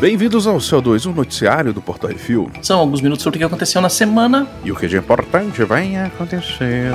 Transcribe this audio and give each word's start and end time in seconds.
Bem-vindos 0.00 0.46
ao 0.46 0.58
CO2, 0.58 1.06
um 1.06 1.12
noticiário 1.12 1.72
do 1.72 1.82
Porto 1.82 2.06
Refil. 2.06 2.48
São 2.62 2.78
alguns 2.78 3.00
minutos 3.00 3.22
sobre 3.22 3.36
o 3.36 3.40
que 3.40 3.44
aconteceu 3.44 3.80
na 3.80 3.88
semana. 3.88 4.46
E 4.64 4.70
o 4.70 4.76
que 4.76 4.86
de 4.86 4.96
importante 4.96 5.64
vai 5.64 5.96
acontecer. 5.96 6.92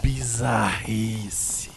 Bizarrice. 0.00 1.70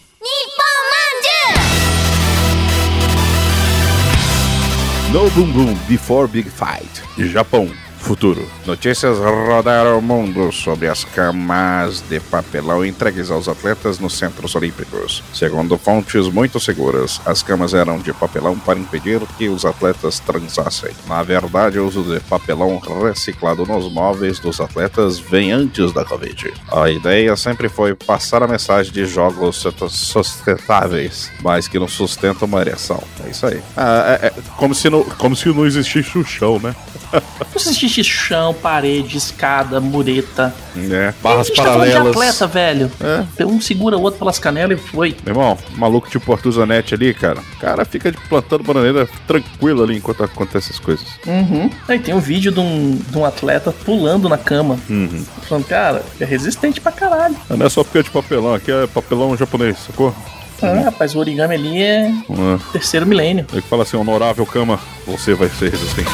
No 5.12 5.28
Boom 5.32 5.52
Boom 5.52 5.74
Before 5.88 6.28
Big 6.28 6.48
Fight. 6.52 7.02
Japão. 7.18 7.68
Futuro. 8.10 8.44
Notícias 8.66 9.20
rodaram 9.20 10.00
o 10.00 10.02
mundo 10.02 10.52
sobre 10.52 10.88
as 10.88 11.04
camas 11.04 12.02
de 12.10 12.20
papelão 12.20 12.84
entregues 12.84 13.30
aos 13.30 13.48
atletas 13.48 14.00
nos 14.00 14.18
Centros 14.18 14.56
Olímpicos. 14.56 15.24
Segundo 15.32 15.78
fontes 15.78 16.28
muito 16.28 16.60
seguras, 16.60 17.22
as 17.24 17.44
camas 17.44 17.76
eram 17.76 18.00
de 18.00 18.12
papelão 18.12 18.58
para 18.58 18.80
impedir 18.80 19.22
que 19.38 19.48
os 19.48 19.64
atletas 19.64 20.20
transassem. 20.20 20.90
Na 21.08 21.22
verdade, 21.22 21.78
o 21.78 21.86
uso 21.86 22.02
de 22.02 22.20
papelão 22.22 22.80
reciclado 22.80 23.64
nos 23.64 23.94
móveis 23.94 24.40
dos 24.40 24.60
atletas 24.60 25.20
vem 25.20 25.52
antes 25.52 25.94
da 25.94 26.04
Covid. 26.04 26.52
A 26.72 26.90
ideia 26.90 27.36
sempre 27.36 27.70
foi 27.70 27.94
passar 27.94 28.42
a 28.42 28.48
mensagem 28.48 28.92
de 28.92 29.06
jogos 29.06 29.64
sustentáveis, 29.88 31.32
mas 31.44 31.68
que 31.68 31.78
não 31.78 31.88
sustentam 31.88 32.48
uma 32.48 32.62
ereção. 32.62 33.04
É 33.24 33.30
isso 33.30 33.46
aí. 33.46 33.62
Ah, 33.78 34.18
é, 34.20 34.26
é, 34.26 34.34
como, 34.58 34.74
se 34.74 34.90
não, 34.90 35.04
como 35.04 35.36
se 35.36 35.48
não 35.50 35.64
existisse 35.64 36.18
o 36.18 36.26
chão, 36.26 36.60
né? 36.60 36.76
Não 37.14 37.72
existe 37.74 38.04
chão, 38.04 38.54
parede, 38.54 39.18
escada, 39.18 39.80
mureta. 39.80 40.54
É, 40.78 41.14
barras 41.22 41.42
a 41.42 41.44
gente 41.50 41.56
tá 41.58 41.64
de 41.64 41.70
paralelas. 41.70 42.08
atleta, 42.08 42.48
velho. 42.48 42.92
É. 43.38 43.46
Um 43.46 43.60
segura 43.60 43.98
o 43.98 44.02
outro 44.02 44.20
pelas 44.20 44.40
canelas 44.40 44.80
e 44.80 44.82
foi. 44.82 45.16
Meu 45.26 45.34
irmão, 45.36 45.58
maluco 45.76 46.10
tipo 46.10 46.38
Zanetti 46.52 46.94
ali, 46.94 47.14
cara. 47.14 47.40
O 47.40 47.60
cara 47.60 47.84
fica 47.86 48.14
plantando 48.30 48.64
bananeira 48.64 49.08
tranquilo 49.28 49.84
ali 49.84 49.98
enquanto 49.98 50.24
acontecem 50.24 50.70
essas 50.70 50.80
coisas. 50.80 51.06
Uhum. 51.26 51.70
Aí 51.88 52.00
tem 52.00 52.14
um 52.14 52.20
vídeo 52.20 52.52
de 52.52 52.60
um, 52.60 52.96
de 53.10 53.18
um 53.18 53.26
atleta 53.26 53.72
pulando 53.72 54.30
na 54.30 54.38
cama. 54.38 54.80
Uhum. 54.90 55.26
Falando, 55.48 55.66
cara, 55.66 56.04
é 56.20 56.26
resistente 56.26 56.80
pra 56.80 56.92
caralho. 56.92 57.36
Não 57.50 57.66
é 57.66 57.70
só 57.70 57.84
porque 57.84 57.98
é 58.00 58.04
de 58.04 58.10
papelão, 58.10 58.54
aqui 58.54 58.72
é 58.72 58.88
papelão 58.88 59.36
japonês, 59.36 59.78
sacou? 59.86 60.14
Ah, 60.62 60.82
rapaz, 60.86 61.16
o 61.16 61.20
origami 61.20 61.56
ali 61.56 61.82
é 61.82 62.14
Uhum. 62.28 62.60
terceiro 62.74 63.06
milênio. 63.06 63.46
Ele 63.52 63.62
fala 63.62 63.84
assim, 63.84 63.96
honorável 63.96 64.46
cama, 64.46 64.78
você 65.08 65.34
vai 65.34 65.48
ser 65.50 65.72
resistente. 65.72 66.10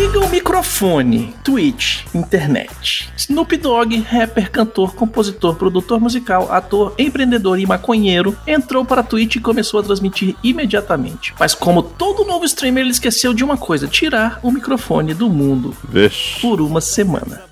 Liga 0.00 0.18
o 0.18 0.30
microfone, 0.30 1.34
Twitch, 1.44 2.06
internet. 2.14 3.12
Snoop 3.18 3.54
Dogg, 3.58 3.98
rapper, 3.98 4.50
cantor, 4.50 4.94
compositor, 4.94 5.54
produtor 5.56 6.00
musical, 6.00 6.50
ator, 6.50 6.94
empreendedor 6.98 7.58
e 7.58 7.66
maconheiro, 7.66 8.34
entrou 8.46 8.82
para 8.82 9.02
a 9.02 9.04
Twitch 9.04 9.36
e 9.36 9.40
começou 9.40 9.78
a 9.78 9.82
transmitir 9.82 10.34
imediatamente. 10.42 11.34
Mas 11.38 11.54
como 11.54 11.82
todo 11.82 12.24
novo 12.24 12.46
streamer, 12.46 12.82
ele 12.82 12.92
esqueceu 12.92 13.34
de 13.34 13.44
uma 13.44 13.58
coisa: 13.58 13.86
tirar 13.86 14.40
o 14.42 14.50
microfone 14.50 15.12
do 15.12 15.28
mundo 15.28 15.76
Vixe. 15.86 16.40
por 16.40 16.62
uma 16.62 16.80
semana. 16.80 17.49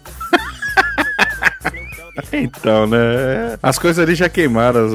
Então, 2.33 2.87
né? 2.87 3.59
As 3.63 3.79
coisas 3.79 4.03
ali 4.03 4.15
já 4.15 4.29
queimaram 4.29 4.87
as, 4.87 4.93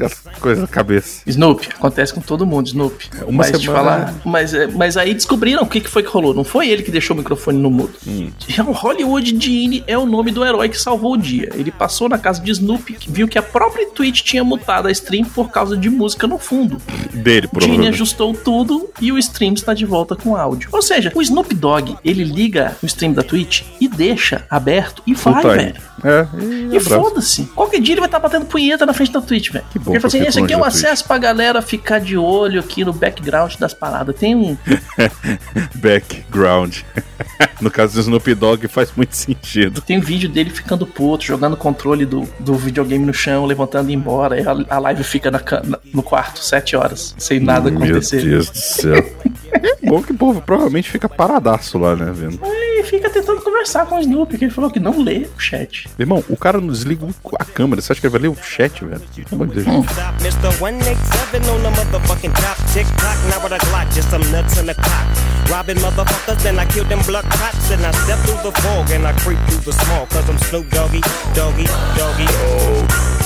as 0.00 0.38
coisas 0.38 0.62
na 0.62 0.68
cabeça. 0.68 1.22
Snoop, 1.26 1.68
acontece 1.74 2.12
com 2.12 2.20
todo 2.20 2.44
mundo, 2.46 2.66
Snoop. 2.66 3.08
Uma 3.22 3.38
mas 3.38 3.46
semana- 3.48 3.72
falar, 3.78 4.14
mas, 4.24 4.54
é, 4.54 4.66
mas 4.66 4.96
aí 4.96 5.14
descobriram 5.14 5.62
o 5.62 5.66
que, 5.66 5.80
que 5.80 5.88
foi 5.88 6.02
que 6.02 6.08
rolou. 6.08 6.34
Não 6.34 6.44
foi 6.44 6.68
ele 6.68 6.82
que 6.82 6.90
deixou 6.90 7.14
o 7.14 7.18
microfone 7.18 7.58
no 7.58 7.70
mudo. 7.70 7.94
Hum. 8.06 8.30
O 8.66 8.72
Hollywood 8.72 9.36
Gene 9.40 9.82
é 9.86 9.96
o 9.96 10.06
nome 10.06 10.30
do 10.32 10.44
herói 10.44 10.68
que 10.68 10.78
salvou 10.80 11.12
o 11.14 11.16
dia. 11.16 11.50
Ele 11.54 11.70
passou 11.70 12.08
na 12.08 12.18
casa 12.18 12.40
de 12.42 12.50
Snoop, 12.50 12.92
que 12.94 13.10
viu 13.10 13.26
que 13.28 13.38
a 13.38 13.42
própria 13.42 13.86
Twitch 13.90 14.22
tinha 14.22 14.42
mutado 14.44 14.88
a 14.88 14.90
stream 14.90 15.24
por 15.24 15.50
causa 15.50 15.76
de 15.76 15.88
música 15.88 16.26
no 16.26 16.38
fundo. 16.38 16.76
Dele, 17.12 17.42
Gene 17.42 17.48
provavelmente. 17.48 17.88
ajustou 17.94 18.34
tudo 18.34 18.90
e 19.00 19.12
o 19.12 19.18
stream 19.18 19.54
está 19.54 19.72
de 19.74 19.84
volta 19.86 20.14
com 20.16 20.36
áudio. 20.36 20.68
Ou 20.72 20.82
seja, 20.82 21.12
o 21.14 21.22
Snoop 21.22 21.54
Dogg, 21.54 21.96
ele 22.04 22.24
liga 22.24 22.76
o 22.82 22.86
stream 22.86 23.12
da 23.12 23.22
Twitch 23.22 23.62
e 23.80 23.88
deixa 23.88 24.44
aberto 24.50 25.02
e 25.06 25.14
vai, 25.14 25.40
time. 25.42 25.54
velho. 25.54 25.74
É, 26.04 26.15
E 26.38 26.44
e 26.72 26.76
abraço. 26.76 26.88
foda-se. 26.88 27.42
Qualquer 27.54 27.80
dia 27.80 27.94
ele 27.94 28.00
vai 28.00 28.08
estar 28.08 28.18
batendo 28.18 28.46
punheta 28.46 28.84
na 28.86 28.92
frente 28.92 29.12
da 29.12 29.20
Twitch, 29.20 29.50
velho. 29.50 29.64
Que 29.70 29.78
bom 29.78 29.92
Porque 29.92 29.96
ele 29.96 30.00
fala 30.00 30.14
assim, 30.22 30.28
esse 30.28 30.38
aqui 30.40 30.52
é 30.52 30.56
um 30.56 30.60
da 30.60 30.70
Twitch." 30.70 30.84
acesso 30.84 31.04
pra 31.04 31.18
galera 31.18 31.62
ficar 31.62 31.98
de 32.00 32.16
olho 32.16 32.60
aqui 32.60 32.84
no 32.84 32.92
background 32.92 33.54
das 33.56 33.74
paradas. 33.74 34.14
Tem 34.16 34.34
um. 34.34 34.56
Background. 35.76 36.78
no 37.60 37.70
caso 37.70 37.94
do 37.94 38.00
Snoop 38.00 38.34
Dogg 38.34 38.66
faz 38.68 38.92
muito 38.96 39.14
sentido. 39.16 39.80
Tem 39.80 39.98
um 39.98 40.00
vídeo 40.00 40.28
dele 40.28 40.50
ficando 40.50 40.86
puto, 40.86 41.24
jogando 41.24 41.54
o 41.54 41.56
controle 41.56 42.04
do, 42.06 42.28
do 42.40 42.54
videogame 42.54 43.04
no 43.04 43.14
chão, 43.14 43.44
levantando 43.46 43.90
e 43.90 43.94
embora. 43.94 44.40
E 44.40 44.46
a, 44.46 44.76
a 44.76 44.78
live 44.78 45.02
fica 45.04 45.30
na 45.30 45.40
na- 45.64 45.78
no 45.92 46.02
quarto, 46.02 46.40
sete 46.42 46.76
horas, 46.76 47.14
sem 47.18 47.40
nada 47.40 47.70
Meu 47.70 47.82
acontecer. 47.82 48.22
Deus 48.22 48.50
do 48.50 48.58
céu. 48.58 49.04
É 49.56 49.88
bom 49.88 50.02
que 50.02 50.12
o 50.12 50.14
povo 50.14 50.42
provavelmente 50.42 50.90
fica 50.90 51.08
paradaço 51.08 51.78
lá, 51.78 51.96
né, 51.96 52.12
vendo? 52.14 52.38
E 52.44 52.82
fica 52.82 53.08
tentando 53.08 53.40
conversar 53.56 53.86
com 53.86 53.96
o 53.96 54.00
Snoop, 54.00 54.36
que 54.36 54.44
ele 54.44 54.52
falou 54.52 54.70
que 54.70 54.78
não 54.78 55.02
lê 55.02 55.26
o 55.34 55.40
chat. 55.40 55.88
Irmão, 55.98 56.22
o 56.28 56.36
cara 56.36 56.60
não 56.60 56.68
desliga 56.68 57.06
a 57.38 57.44
câmera. 57.44 57.80
Você 57.80 57.92
acha 57.92 58.00
que 58.00 58.06
ele 58.06 58.12
vai 58.12 58.20
ler 58.20 58.28
o 58.28 58.36
chat, 58.36 58.84
velho? 58.84 59.00
Pelo 59.00 59.42
amor 59.42 59.54
de 59.54 59.64
Deus. 59.64 59.86
Stop, 59.86 60.22
Mr. 60.22 60.52
187 60.58 61.50
on 61.50 61.62
the 61.62 61.70
motherfucking 61.70 62.32
top. 62.34 62.56
Tick 62.72 62.86
tock, 62.98 63.16
now 63.30 63.42
with 63.42 63.52
a 63.52 63.58
Glock, 63.66 63.92
just 63.94 64.10
some 64.10 64.24
nuts 64.30 64.58
in 64.58 64.66
the 64.66 64.74
clock. 64.74 65.06
Robbing 65.50 65.76
motherfuckers, 65.76 66.42
then 66.42 66.58
I 66.58 66.66
kill 66.66 66.84
them 66.84 67.00
blood 67.06 67.24
cops. 67.24 67.70
And 67.70 67.84
I 67.84 67.92
step 67.92 68.18
through 68.26 68.42
the 68.42 68.52
fog 68.60 68.90
and 68.90 69.06
I 69.06 69.12
creep 69.20 69.38
through 69.48 69.64
the 69.64 69.72
small. 69.72 70.06
Cause 70.06 70.28
I'm 70.28 70.38
Snoop 70.38 70.68
Doggy, 70.70 71.00
Doggy, 71.34 71.66
Doggy. 71.96 73.25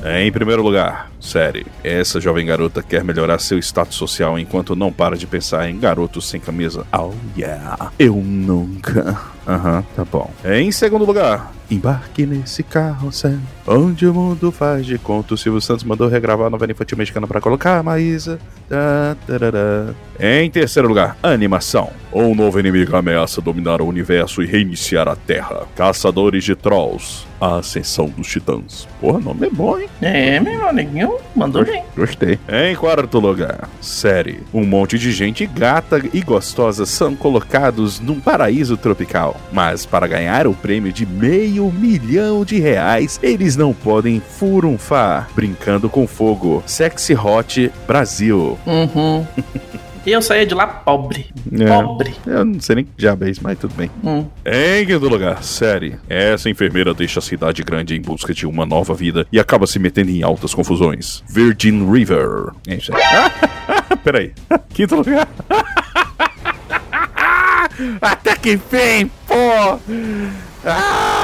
Em 0.04 0.30
primeiro 0.30 0.62
lugar, 0.62 1.10
série. 1.18 1.64
Essa 1.82 2.20
jovem 2.20 2.44
garota 2.44 2.82
quer 2.82 3.02
melhorar 3.02 3.38
seu 3.38 3.58
status 3.58 3.96
social 3.96 4.38
enquanto 4.38 4.76
não 4.76 4.92
para 4.92 5.16
de 5.16 5.26
pensar 5.26 5.70
em 5.70 5.78
garotos 5.78 6.28
sem 6.28 6.38
camisa. 6.38 6.86
Oh 6.92 7.12
yeah, 7.38 7.90
eu 7.98 8.16
nunca. 8.16 9.18
Aham, 9.48 9.82
tá 9.96 10.04
bom. 10.04 10.30
Em 10.44 10.70
segundo 10.70 11.06
lugar, 11.06 11.54
embarque 11.70 12.26
nesse 12.26 12.62
carrossel, 12.62 13.38
onde 13.66 14.06
o 14.06 14.14
mundo 14.14 14.50
faz 14.50 14.86
de 14.86 14.98
conta. 14.98 15.34
O 15.34 15.36
Silvio 15.36 15.60
Santos 15.60 15.84
mandou 15.84 16.08
regravar 16.08 16.46
a 16.46 16.50
novela 16.50 16.72
infantil 16.72 16.98
mexicana 16.98 17.26
para 17.26 17.40
colocar 17.40 17.78
a 17.78 17.82
Maísa. 17.82 18.38
Tá, 18.68 19.16
tarará. 19.26 19.94
Em 20.18 20.50
terceiro 20.50 20.88
lugar, 20.88 21.16
animação. 21.22 21.90
Um 22.12 22.34
novo 22.34 22.60
inimigo 22.60 22.96
ameaça 22.96 23.40
dominar 23.40 23.82
o 23.82 23.86
universo 23.86 24.42
e 24.42 24.46
reiniciar 24.46 25.08
a 25.08 25.16
Terra. 25.16 25.66
Caçadores 25.74 26.44
de 26.44 26.54
Trolls. 26.54 27.26
A 27.40 27.56
Ascensão 27.56 28.06
dos 28.06 28.28
Titãs. 28.28 28.88
Porra, 29.00 29.18
nome 29.18 29.48
é 29.48 29.50
bom, 29.50 29.78
hein? 29.78 29.88
É, 30.00 30.40
meu 30.40 30.66
amiguinho, 30.66 31.18
mandou 31.34 31.64
bem. 31.64 31.82
Gostei. 31.94 32.38
Em 32.48 32.74
quarto 32.74 33.18
lugar, 33.18 33.68
série. 33.82 34.40
Um 34.52 34.64
monte 34.64 34.98
de 34.98 35.12
gente 35.12 35.44
gata 35.44 36.00
e 36.12 36.22
gostosa 36.22 36.86
são 36.86 37.14
colocados 37.14 38.00
num 38.00 38.18
paraíso 38.20 38.76
tropical. 38.76 39.38
Mas 39.52 39.84
para 39.84 40.06
ganhar 40.06 40.46
o 40.46 40.54
prêmio 40.54 40.92
de 40.92 41.04
meio 41.04 41.70
milhão 41.70 42.44
de 42.44 42.58
reais, 42.60 43.18
eles 43.22 43.53
não 43.56 43.72
podem 43.72 44.20
furunfar 44.20 45.28
brincando 45.34 45.88
com 45.88 46.06
fogo. 46.06 46.62
Sexy 46.66 47.14
Hot 47.14 47.72
Brasil. 47.86 48.58
Uhum. 48.66 49.26
E 50.06 50.12
eu 50.12 50.20
saía 50.20 50.44
de 50.44 50.54
lá 50.54 50.66
pobre. 50.66 51.26
É. 51.50 51.64
Pobre. 51.64 52.14
Eu 52.26 52.44
não 52.44 52.60
sei 52.60 52.76
nem 52.76 52.84
que 52.84 52.90
diabo 52.94 53.24
é 53.24 53.30
isso, 53.30 53.40
mas 53.42 53.58
tudo 53.58 53.74
bem. 53.74 53.90
Hum. 54.04 54.26
Em 54.44 54.84
quinto 54.84 55.08
lugar, 55.08 55.42
série. 55.42 55.96
Essa 56.10 56.50
enfermeira 56.50 56.92
deixa 56.92 57.20
a 57.20 57.22
cidade 57.22 57.62
grande 57.62 57.96
em 57.96 58.02
busca 58.02 58.34
de 58.34 58.46
uma 58.46 58.66
nova 58.66 58.92
vida 58.92 59.26
e 59.32 59.40
acaba 59.40 59.66
se 59.66 59.78
metendo 59.78 60.10
em 60.10 60.22
altas 60.22 60.52
confusões. 60.52 61.22
Virgin 61.26 61.90
River. 61.90 62.52
É 62.68 62.74
isso 62.74 62.92
aí. 62.94 63.02
Peraí. 64.04 64.32
Quinto 64.74 64.96
lugar. 64.96 65.26
Até 68.02 68.36
que 68.36 68.52
enfim, 68.52 69.10
pô! 69.26 69.80
Ah! 70.66 71.23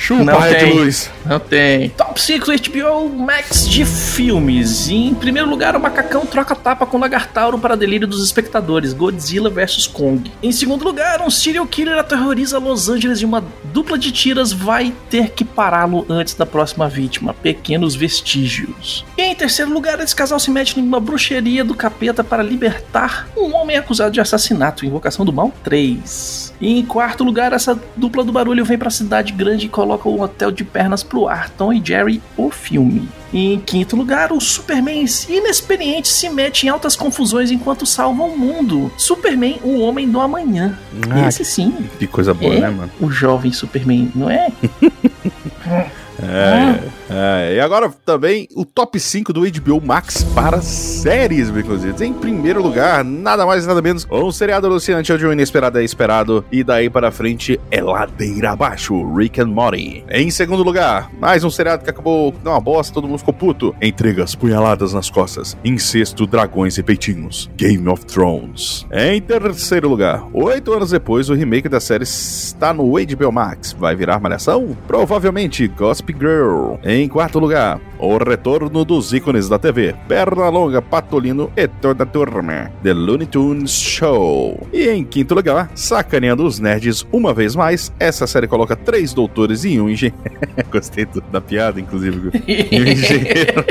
Chupa, 0.00 0.24
Não 0.24 0.38
Red 0.40 0.54
tem. 0.54 0.72
Luz. 0.72 1.10
Não 1.26 1.38
tem. 1.38 1.90
Top 1.90 2.20
5 2.20 2.46
HBO 2.46 3.08
Max 3.10 3.68
de 3.68 3.84
filmes. 3.84 4.88
E, 4.88 4.94
em 4.94 5.14
primeiro 5.14 5.48
lugar, 5.48 5.76
o 5.76 5.80
macacão 5.80 6.24
troca 6.24 6.56
tapa 6.56 6.86
com 6.86 6.98
Lagartauro 6.98 7.58
para 7.58 7.76
delírio 7.76 8.08
dos 8.08 8.24
espectadores. 8.24 8.94
Godzilla 8.94 9.50
vs 9.50 9.86
Kong. 9.86 10.32
Em 10.42 10.50
segundo 10.50 10.84
lugar, 10.84 11.20
um 11.20 11.28
serial 11.28 11.66
killer 11.66 11.98
aterroriza 11.98 12.58
Los 12.58 12.88
Angeles 12.88 13.20
e 13.20 13.26
uma 13.26 13.44
dupla 13.64 13.98
de 13.98 14.10
tiras 14.10 14.52
vai 14.52 14.90
ter 15.10 15.32
que 15.32 15.44
pará-lo 15.44 16.06
antes 16.08 16.32
da 16.32 16.46
próxima 16.46 16.88
vítima. 16.88 17.34
Pequenos 17.34 17.94
vestígios. 17.94 19.04
E 19.18 19.22
em 19.22 19.34
terceiro 19.34 19.70
lugar, 19.70 20.00
esse 20.00 20.16
casal 20.16 20.40
se 20.40 20.50
mete 20.50 20.80
em 20.80 20.82
uma 20.82 20.98
bruxeria 20.98 21.62
do 21.62 21.74
capeta 21.74 22.24
para 22.24 22.42
libertar 22.42 23.28
um 23.36 23.54
homem 23.54 23.76
acusado 23.76 24.12
de 24.12 24.20
assassinato. 24.20 24.86
Invocação 24.86 25.26
do 25.26 25.32
Mal 25.32 25.52
3. 25.62 26.54
E 26.58 26.78
em 26.78 26.84
quarto 26.86 27.22
lugar, 27.22 27.52
essa 27.52 27.78
dupla 27.96 28.24
do 28.24 28.32
barulho 28.32 28.64
vem 28.64 28.78
pra 28.78 28.88
cidade 28.88 29.32
grande 29.34 29.66
e 29.66 29.68
coloca 29.68 29.89
o 30.08 30.20
hotel 30.20 30.50
de 30.50 30.64
pernas 30.64 31.02
pro 31.02 31.28
ar. 31.28 31.48
Tom 31.50 31.72
e 31.72 31.82
Jerry, 31.84 32.22
o 32.36 32.50
filme. 32.50 33.08
E 33.32 33.54
em 33.54 33.60
quinto 33.60 33.94
lugar, 33.94 34.32
o 34.32 34.40
Superman 34.40 35.04
inexperiente 35.28 36.08
se 36.08 36.28
mete 36.28 36.66
em 36.66 36.68
altas 36.68 36.96
confusões 36.96 37.50
enquanto 37.50 37.86
salva 37.86 38.22
o 38.24 38.36
mundo. 38.36 38.92
Superman, 38.96 39.60
o 39.62 39.80
homem 39.80 40.08
do 40.08 40.20
amanhã. 40.20 40.78
Ah, 41.10 41.28
Esse 41.28 41.44
sim. 41.44 41.88
Que 41.98 42.06
coisa 42.06 42.34
boa, 42.34 42.54
é 42.54 42.60
né, 42.60 42.70
mano? 42.70 42.90
o 43.00 43.10
jovem 43.10 43.52
Superman, 43.52 44.10
não 44.14 44.28
é? 44.28 44.50
É, 46.22 46.78
é, 47.10 47.56
e 47.56 47.60
agora 47.60 47.90
também 48.04 48.46
o 48.54 48.64
top 48.64 48.98
5 48.98 49.32
do 49.32 49.40
HBO 49.40 49.84
Max 49.84 50.22
para 50.34 50.62
séries, 50.62 51.48
inclusive. 51.48 52.04
Em 52.04 52.12
primeiro 52.12 52.62
lugar, 52.62 53.04
nada 53.04 53.44
mais 53.44 53.66
nada 53.66 53.82
menos, 53.82 54.06
um 54.10 54.30
seriado 54.30 54.66
alucinante 54.66 55.12
onde 55.12 55.26
o 55.26 55.32
inesperado 55.32 55.78
é 55.78 55.84
esperado 55.84 56.44
e 56.52 56.62
daí 56.62 56.88
para 56.88 57.10
frente 57.10 57.60
é 57.70 57.82
ladeira 57.82 58.52
abaixo, 58.52 59.12
Rick 59.14 59.40
and 59.40 59.48
Morty. 59.48 60.04
Em 60.08 60.30
segundo 60.30 60.62
lugar, 60.62 61.10
mais 61.20 61.42
um 61.42 61.50
seriado 61.50 61.82
que 61.82 61.90
acabou 61.90 62.34
não 62.44 62.52
uma 62.52 62.60
bosta, 62.60 62.94
todo 62.94 63.08
mundo 63.08 63.18
ficou 63.18 63.34
puto. 63.34 63.74
Intrigas, 63.82 64.34
punhaladas 64.34 64.92
nas 64.92 65.10
costas, 65.10 65.56
incesto, 65.64 66.26
dragões 66.26 66.78
e 66.78 66.82
peitinhos, 66.82 67.50
Game 67.56 67.88
of 67.88 68.06
Thrones. 68.06 68.86
Em 68.92 69.20
terceiro 69.20 69.88
lugar, 69.88 70.24
oito 70.32 70.72
anos 70.72 70.90
depois, 70.90 71.28
o 71.28 71.34
remake 71.34 71.68
da 71.68 71.80
série 71.80 72.04
está 72.04 72.72
no 72.72 72.92
HBO 72.92 73.32
Max. 73.32 73.72
Vai 73.72 73.96
virar 73.96 74.20
malhação? 74.20 74.76
Provavelmente 74.86 75.66
Gossip 75.66 76.14
Girl. 76.18 76.74
Em 76.84 76.99
quarto 77.08 77.38
lugar, 77.38 77.80
o 77.98 78.16
retorno 78.18 78.84
dos 78.84 79.12
ícones 79.12 79.48
da 79.48 79.58
TV, 79.58 79.94
Pernalonga, 80.08 80.82
Patolino 80.82 81.50
e 81.56 81.68
toda 81.68 82.04
a 82.04 82.06
turma, 82.06 82.70
The 82.82 82.92
Looney 82.92 83.26
Tunes 83.26 83.72
Show. 83.72 84.66
E 84.72 84.88
em 84.88 85.04
quinto 85.04 85.34
lugar, 85.34 85.70
sacaneando 85.74 86.44
os 86.44 86.58
nerds 86.58 87.06
uma 87.12 87.32
vez 87.32 87.54
mais, 87.54 87.92
essa 87.98 88.26
série 88.26 88.48
coloca 88.48 88.74
três 88.74 89.12
doutores 89.12 89.64
e 89.64 89.80
um 89.80 89.88
engenheiro. 89.88 90.18
Gostei 90.70 91.06
da 91.30 91.40
piada, 91.40 91.80
inclusive. 91.80 92.30
E 92.46 92.68
um 92.80 92.86
engenheiro. 92.86 93.64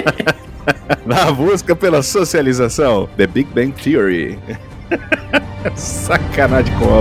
Na 1.05 1.31
busca 1.31 1.75
pela 1.75 2.01
socialização, 2.01 3.09
The 3.17 3.27
Big 3.27 3.49
Bang 3.53 3.71
Theory. 3.71 4.37
Sacanagem 5.75 6.73
com 6.77 6.85
a 6.85 6.99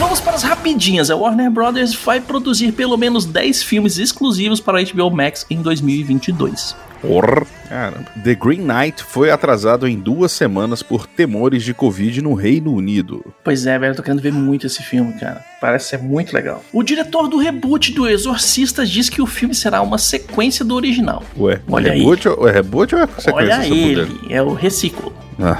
vamos 0.00 0.18
para 0.20 0.34
as 0.34 0.42
rapidinhas. 0.42 1.10
A 1.10 1.16
Warner 1.16 1.50
Brothers 1.50 1.94
vai 1.94 2.20
produzir 2.20 2.72
pelo 2.72 2.96
menos 2.96 3.24
10 3.26 3.62
filmes 3.62 3.98
exclusivos 3.98 4.58
para 4.60 4.80
a 4.80 4.82
HBO 4.82 5.10
Max 5.10 5.46
em 5.50 5.60
2022. 5.62 6.74
Porra. 7.02 7.46
Caramba. 7.68 8.06
The 8.24 8.34
Green 8.34 8.60
Knight 8.66 9.02
foi 9.04 9.30
atrasado 9.30 9.86
em 9.86 9.96
duas 9.98 10.32
semanas 10.32 10.82
por 10.82 11.06
temores 11.06 11.62
de 11.62 11.72
Covid 11.72 12.20
no 12.20 12.34
Reino 12.34 12.74
Unido. 12.74 13.24
Pois 13.44 13.64
é, 13.64 13.78
velho, 13.78 13.92
eu 13.92 13.96
tô 13.96 14.02
querendo 14.02 14.20
ver 14.20 14.32
muito 14.32 14.66
esse 14.66 14.82
filme, 14.82 15.12
cara. 15.14 15.42
Parece 15.60 15.90
ser 15.90 15.98
muito 15.98 16.32
legal. 16.34 16.62
O 16.72 16.82
diretor 16.82 17.28
do 17.28 17.38
reboot 17.38 17.92
do 17.92 18.06
Exorcista 18.08 18.84
diz 18.84 19.08
que 19.08 19.22
o 19.22 19.26
filme 19.26 19.54
será 19.54 19.80
uma 19.82 19.98
sequência 19.98 20.64
do 20.64 20.74
original. 20.74 21.22
Ué, 21.38 21.60
Olha 21.70 21.88
é 21.90 21.94
reboot, 21.94 22.28
ou- 22.28 22.48
é 22.48 22.52
reboot 22.52 22.94
ou 22.94 23.02
é 23.02 23.06
sequência? 23.06 23.34
Olha 23.34 23.66
ele, 23.66 24.06
puder? 24.06 24.32
é 24.34 24.42
o 24.42 24.52
reciclo. 24.52 25.12
Ah, 25.42 25.58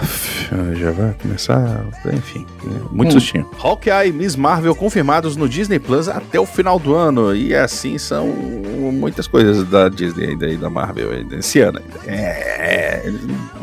já 0.74 0.90
vai 0.90 1.14
começar. 1.22 1.84
Enfim, 2.12 2.46
é 2.64 2.94
muito 2.94 3.08
Hum. 3.08 3.20
sustinho. 3.20 3.50
Hawkeye 3.62 4.08
e 4.08 4.12
Miss 4.12 4.36
Marvel 4.36 4.74
confirmados 4.74 5.36
no 5.36 5.48
Disney 5.48 5.78
Plus 5.78 6.08
até 6.08 6.38
o 6.38 6.46
final 6.46 6.78
do 6.78 6.94
ano. 6.94 7.34
E 7.34 7.54
assim 7.54 7.96
são 7.98 8.26
muitas 8.28 9.26
coisas 9.26 9.66
da 9.68 9.88
Disney 9.88 10.36
e 10.40 10.56
da 10.56 10.68
Marvel 10.68 11.10
esse 11.32 11.60
ano. 11.60 11.80
ainda. 11.80 12.12
É. 12.12 13.10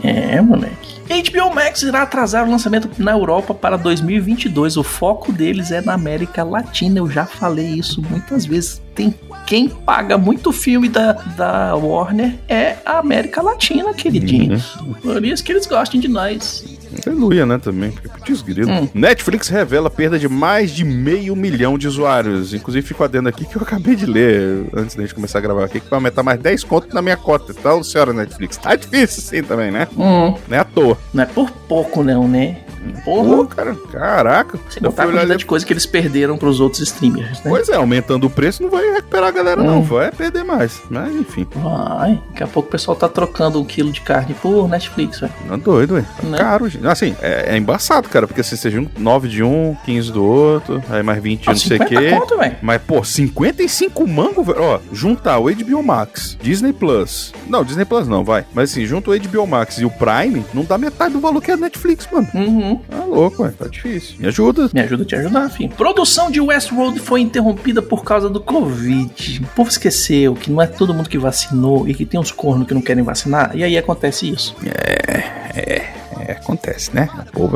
É, 0.04 0.42
moleque. 0.42 0.98
HBO 1.10 1.54
Max 1.56 1.84
irá 1.84 2.02
atrasar 2.02 2.46
o 2.46 2.52
lançamento 2.52 2.90
na 3.02 3.12
Europa 3.12 3.54
para 3.54 3.78
2022. 3.78 4.76
O 4.78 4.84
foco 4.84 5.32
deles 5.32 5.72
é 5.72 5.82
na 5.82 5.94
América 5.94 6.44
Latina. 6.44 7.00
Eu 7.00 7.10
já 7.10 7.26
falei 7.26 7.68
isso 7.68 8.02
muitas 8.10 8.46
vezes. 8.46 8.82
Tem 8.94 9.14
quem 9.48 9.70
paga 9.70 10.18
muito 10.18 10.52
filme 10.52 10.90
da, 10.90 11.14
da 11.14 11.74
Warner 11.74 12.36
é 12.50 12.76
a 12.86 13.00
América 13.00 13.42
Latina, 13.42 13.94
queridinhos. 13.94 14.78
Por 15.02 15.24
isso 15.24 15.42
que 15.42 15.54
eles 15.54 15.66
gostam 15.66 16.02
de 16.02 16.10
nós. 16.10 16.77
Aleluia, 17.06 17.46
né? 17.46 17.58
Também. 17.58 17.92
Putz, 17.92 18.42
grilo. 18.42 18.70
Hum. 18.72 18.90
Netflix 18.94 19.48
revela 19.48 19.90
perda 19.90 20.18
de 20.20 20.28
mais 20.28 20.72
de 20.72 20.84
meio 20.84 21.36
milhão 21.36 21.78
de 21.78 21.88
usuários. 21.88 22.54
Inclusive, 22.54 22.86
fico 22.88 23.04
adendo 23.04 23.30
aqui 23.30 23.46
que 23.46 23.56
eu 23.56 23.62
acabei 23.62 23.96
de 23.96 24.06
ler 24.06 24.66
antes 24.76 24.96
da 24.96 25.04
gente 25.04 25.16
começar 25.16 25.40
a 25.40 25.42
gravar 25.42 25.66
aqui, 25.66 25.80
que 25.80 25.90
vai 25.90 25.98
aumentar 25.98 26.24
mais 26.24 26.40
10 26.40 26.64
contos 26.64 26.94
na 26.94 27.02
minha 27.02 27.18
cota. 27.18 27.54
Então, 27.58 27.84
senhora 27.84 28.14
Netflix, 28.14 28.58
tá 28.58 28.76
difícil 28.76 29.22
sim 29.22 29.44
também, 29.44 29.72
né? 29.72 29.88
Hum, 29.98 30.36
Não 30.48 30.58
é 30.58 30.60
à 30.60 30.64
toa. 30.66 30.98
não 31.14 31.24
é 31.24 31.26
por 31.26 31.50
pouco, 31.52 32.04
não, 32.04 32.28
né? 32.28 32.58
Porra. 33.04 33.36
Pô, 33.38 33.46
cara, 33.48 33.76
caraca. 33.92 34.58
Sem 34.70 34.82
Eu 34.82 34.92
contar 34.92 35.04
a 35.04 35.06
quantidade 35.08 35.40
de 35.40 35.46
coisa 35.46 35.66
que 35.66 35.74
eles 35.74 35.86
perderam 35.86 36.38
pros 36.38 36.62
outros 36.62 36.82
streamers, 36.84 37.40
né? 37.44 37.50
Pois 37.50 37.68
é, 37.68 37.76
aumentando 37.76 38.28
o 38.28 38.30
preço 38.30 38.64
não 38.64 38.70
vai 38.70 38.90
recuperar 38.94 39.28
a 39.28 39.32
galera, 39.32 39.62
não. 39.62 39.80
Hum. 39.80 39.82
Vai 39.82 40.10
perder 40.12 40.44
mais. 40.46 40.82
Mas 40.90 41.14
enfim, 41.14 41.46
Vai, 41.56 42.22
daqui 42.30 42.44
a 42.44 42.48
pouco 42.48 42.70
o 42.70 42.72
pessoal 42.72 42.96
tá 42.96 43.10
trocando 43.10 43.60
um 43.60 43.66
quilo 43.66 43.92
de 43.92 44.00
carne 44.02 44.34
por 44.36 44.70
Netflix, 44.70 45.20
velho. 45.20 45.34
tá 45.50 45.56
doido, 45.58 45.96
ué. 45.96 46.02
Tá 46.22 46.28
Né? 46.28 46.38
caro, 46.38 46.70
gente. 46.70 46.77
Assim, 46.84 47.16
é, 47.22 47.54
é 47.54 47.58
embaçado, 47.58 48.08
cara, 48.10 48.28
porque 48.28 48.44
se 48.44 48.56
você 48.58 48.70
junta 48.70 48.92
9 48.98 49.28
de 49.28 49.44
um, 49.44 49.76
15 49.86 50.12
do 50.12 50.24
outro, 50.24 50.84
aí 50.90 51.02
mais 51.04 51.22
20 51.22 51.42
de 51.42 51.50
Ah, 51.50 51.52
não 51.52 51.58
sei 51.60 51.78
o 51.78 51.82
50 51.88 52.02
quê. 52.02 52.10
conto, 52.12 52.38
velho. 52.38 52.56
Mas, 52.62 52.82
pô, 52.82 53.04
55 53.04 54.08
mango, 54.08 54.44
velho. 54.44 54.62
Ó, 54.62 54.80
juntar 54.92 55.40
o 55.40 55.44
HBO 55.54 55.84
Max, 55.84 56.38
Disney 56.42 56.74
Plus. 56.74 57.34
Não, 57.48 57.64
Disney 57.64 57.86
Plus 57.86 58.08
não, 58.08 58.24
vai. 58.24 58.46
Mas 58.54 58.72
assim, 58.72 58.86
junta 58.86 59.12
o 59.12 59.18
HBO 59.20 59.48
Max 59.48 59.78
e 59.78 59.86
o 59.86 59.90
Prime, 59.90 60.46
não 60.54 60.64
dá 60.64 60.78
metade 60.78 61.14
do 61.14 61.20
valor 61.20 61.42
que 61.42 61.52
é 61.52 61.54
a 61.54 61.58
Netflix, 61.58 62.08
mano. 62.12 62.28
Uhum. 62.34 62.80
Tá 62.90 63.04
louco, 63.04 63.44
ué. 63.44 63.52
Tá 63.58 63.68
difícil. 63.68 64.16
Me 64.20 64.28
ajuda. 64.28 64.70
Me 64.74 64.82
ajuda 64.82 65.04
a 65.04 65.06
te 65.06 65.16
ajudar, 65.16 65.50
filho. 65.50 65.70
Produção 65.72 66.30
de 66.32 66.40
Westworld 66.42 67.00
foi 67.00 67.22
interrompida 67.22 67.82
por 67.82 68.04
causa 68.04 68.30
do 68.30 68.40
Covid. 68.40 69.42
O 69.44 69.48
povo 69.56 69.70
esqueceu 69.70 70.34
que 70.36 70.52
não 70.52 70.62
é 70.62 70.68
todo 70.68 70.94
mundo 70.94 71.10
que 71.10 71.18
vacinou 71.18 71.88
e 71.88 71.94
que 71.94 72.06
tem 72.06 72.20
uns 72.20 72.32
cornos 72.32 72.68
que 72.68 72.74
não 72.74 72.82
querem 72.82 73.04
vacinar. 73.04 73.52
E 73.56 73.64
aí 73.64 73.78
acontece 73.78 74.30
isso. 74.30 74.56
É, 74.66 75.97
acontece, 76.34 76.94
né? 76.94 77.10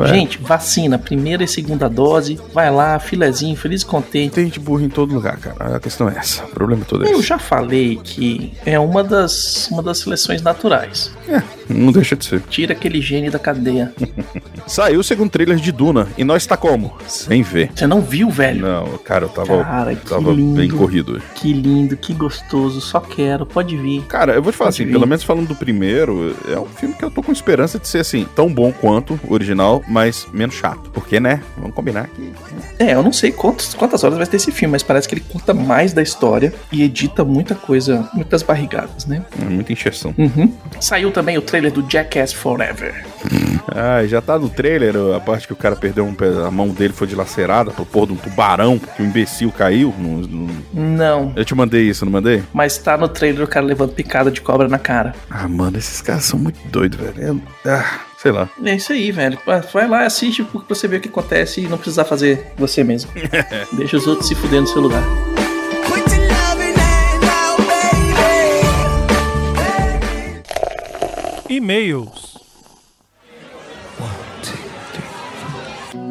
É... 0.04 0.06
Gente, 0.08 0.38
vacina, 0.38 0.98
primeira 0.98 1.42
e 1.44 1.48
segunda 1.48 1.88
dose. 1.88 2.38
Vai 2.52 2.70
lá, 2.70 2.98
filezinho, 2.98 3.56
feliz 3.56 3.82
e 3.82 3.86
contente. 3.86 4.34
Tem 4.34 4.44
gente 4.44 4.60
burra 4.60 4.82
em 4.84 4.88
todo 4.88 5.14
lugar, 5.14 5.36
cara. 5.38 5.76
A 5.76 5.80
questão 5.80 6.08
é 6.08 6.16
essa. 6.16 6.44
O 6.44 6.48
problema 6.48 6.84
todo 6.86 7.04
é 7.04 7.08
Eu 7.12 7.18
esse. 7.18 7.28
já 7.28 7.38
falei 7.38 7.98
que 8.02 8.52
é 8.64 8.78
uma 8.78 9.02
das, 9.02 9.68
uma 9.70 9.82
das 9.82 9.98
seleções 9.98 10.42
naturais. 10.42 11.12
É, 11.28 11.42
não 11.68 11.92
deixa 11.92 12.14
de 12.16 12.24
ser. 12.24 12.40
Tira 12.48 12.72
aquele 12.72 13.00
gene 13.00 13.30
da 13.30 13.38
cadeia. 13.38 13.92
Saiu 14.66 15.00
o 15.00 15.04
segundo 15.04 15.30
trailer 15.30 15.56
de 15.56 15.72
Duna 15.72 16.08
e 16.16 16.24
nós 16.24 16.46
tá 16.46 16.56
como? 16.56 16.94
Sem 17.06 17.42
ver. 17.42 17.70
Você 17.74 17.86
não 17.86 18.00
viu, 18.00 18.30
velho? 18.30 18.62
Não, 18.62 18.98
cara, 18.98 19.24
eu 19.24 19.28
tava, 19.28 19.64
Cara, 19.64 19.96
tava 19.96 20.30
lindo. 20.32 20.56
bem 20.56 20.70
corrido. 20.70 21.14
hoje. 21.14 21.24
Que 21.34 21.52
lindo, 21.52 21.96
que 21.96 22.12
gostoso. 22.12 22.80
Só 22.80 23.00
quero, 23.00 23.44
pode 23.46 23.76
vir. 23.76 24.02
Cara, 24.06 24.34
eu 24.34 24.42
vou 24.42 24.52
te 24.52 24.56
falar 24.58 24.68
Pode 24.68 24.76
assim, 24.82 24.86
vir. 24.86 24.92
pelo 24.92 25.06
menos 25.06 25.24
falando 25.24 25.48
do 25.48 25.54
primeiro, 25.54 26.36
é 26.48 26.58
um 26.58 26.66
filme 26.66 26.94
que 26.94 27.04
eu 27.04 27.10
tô 27.10 27.22
com 27.22 27.32
esperança 27.32 27.78
de 27.78 27.88
ser 27.88 27.98
assim, 27.98 28.26
tão 28.34 28.52
bom 28.52 28.61
quanto 28.70 29.18
o 29.24 29.32
original, 29.32 29.82
mas 29.88 30.26
menos 30.32 30.54
chato. 30.54 30.90
Porque, 30.90 31.18
né? 31.18 31.40
Vamos 31.56 31.74
combinar 31.74 32.06
que. 32.08 32.32
É, 32.78 32.94
eu 32.94 33.02
não 33.02 33.12
sei 33.12 33.32
quantos, 33.32 33.72
quantas 33.74 34.04
horas 34.04 34.18
vai 34.18 34.26
ter 34.26 34.36
esse 34.36 34.52
filme, 34.52 34.72
mas 34.72 34.82
parece 34.82 35.08
que 35.08 35.14
ele 35.14 35.24
conta 35.32 35.54
mais 35.54 35.92
da 35.94 36.02
história 36.02 36.52
e 36.70 36.82
edita 36.82 37.24
muita 37.24 37.54
coisa, 37.54 38.08
muitas 38.12 38.42
barrigadas, 38.42 39.06
né? 39.06 39.24
É 39.40 39.44
muita 39.44 39.72
encheção. 39.72 40.14
Uhum. 40.18 40.52
Saiu 40.80 41.10
também 41.10 41.38
o 41.38 41.42
trailer 41.42 41.72
do 41.72 41.84
Jackass 41.90 42.32
Forever. 42.32 43.04
Ah, 43.74 44.04
já 44.06 44.20
tá 44.20 44.38
no 44.38 44.48
trailer 44.48 44.94
a 45.16 45.20
parte 45.20 45.46
que 45.46 45.52
o 45.52 45.56
cara 45.56 45.74
perdeu 45.76 46.04
um 46.04 46.14
a 46.46 46.50
mão 46.50 46.68
dele 46.68 46.92
foi 46.92 47.06
dilacerada 47.06 47.70
por 47.70 47.86
porra 47.86 48.08
de 48.08 48.12
um 48.12 48.16
tubarão, 48.16 48.78
que 48.78 49.02
o 49.02 49.06
imbecil 49.06 49.50
caiu. 49.50 49.94
no- 49.98 50.26
no- 50.26 50.62
Não, 50.74 51.32
Eu 51.36 51.44
te 51.44 51.54
mandei 51.54 51.88
isso, 51.88 52.04
não 52.04 52.12
mandei? 52.12 52.42
mas 52.52 52.76
tá 52.78 52.96
no 52.96 53.08
trailer 53.08 53.44
o 53.44 53.46
cara 53.48 53.64
levando 53.64 53.92
picada 53.92 54.30
de 54.30 54.40
cobra 54.40 54.68
na 54.68 54.78
cara. 54.78 55.14
Ah, 55.30 55.48
mano, 55.48 55.78
esses 55.78 56.00
caras 56.02 56.24
são 56.24 56.38
muito 56.38 56.58
doidos, 56.68 56.98
velho. 56.98 57.40
É- 57.64 57.68
Ah, 57.70 58.00
sei 58.22 58.30
lá. 58.30 58.48
É 58.64 58.76
isso 58.76 58.92
aí, 58.92 59.10
velho. 59.10 59.36
Vai 59.72 59.88
lá, 59.88 60.06
assiste 60.06 60.44
pra 60.44 60.62
você 60.68 60.86
ver 60.86 60.98
o 60.98 61.00
que 61.00 61.08
acontece 61.08 61.60
e 61.60 61.68
não 61.68 61.76
precisar 61.76 62.04
fazer 62.04 62.52
você 62.56 62.84
mesmo. 62.84 63.10
Deixa 63.72 63.96
os 63.96 64.06
outros 64.06 64.28
se 64.28 64.36
fuder 64.36 64.60
no 64.60 64.66
seu 64.68 64.80
lugar. 64.80 65.02
E-mails. 71.48 72.31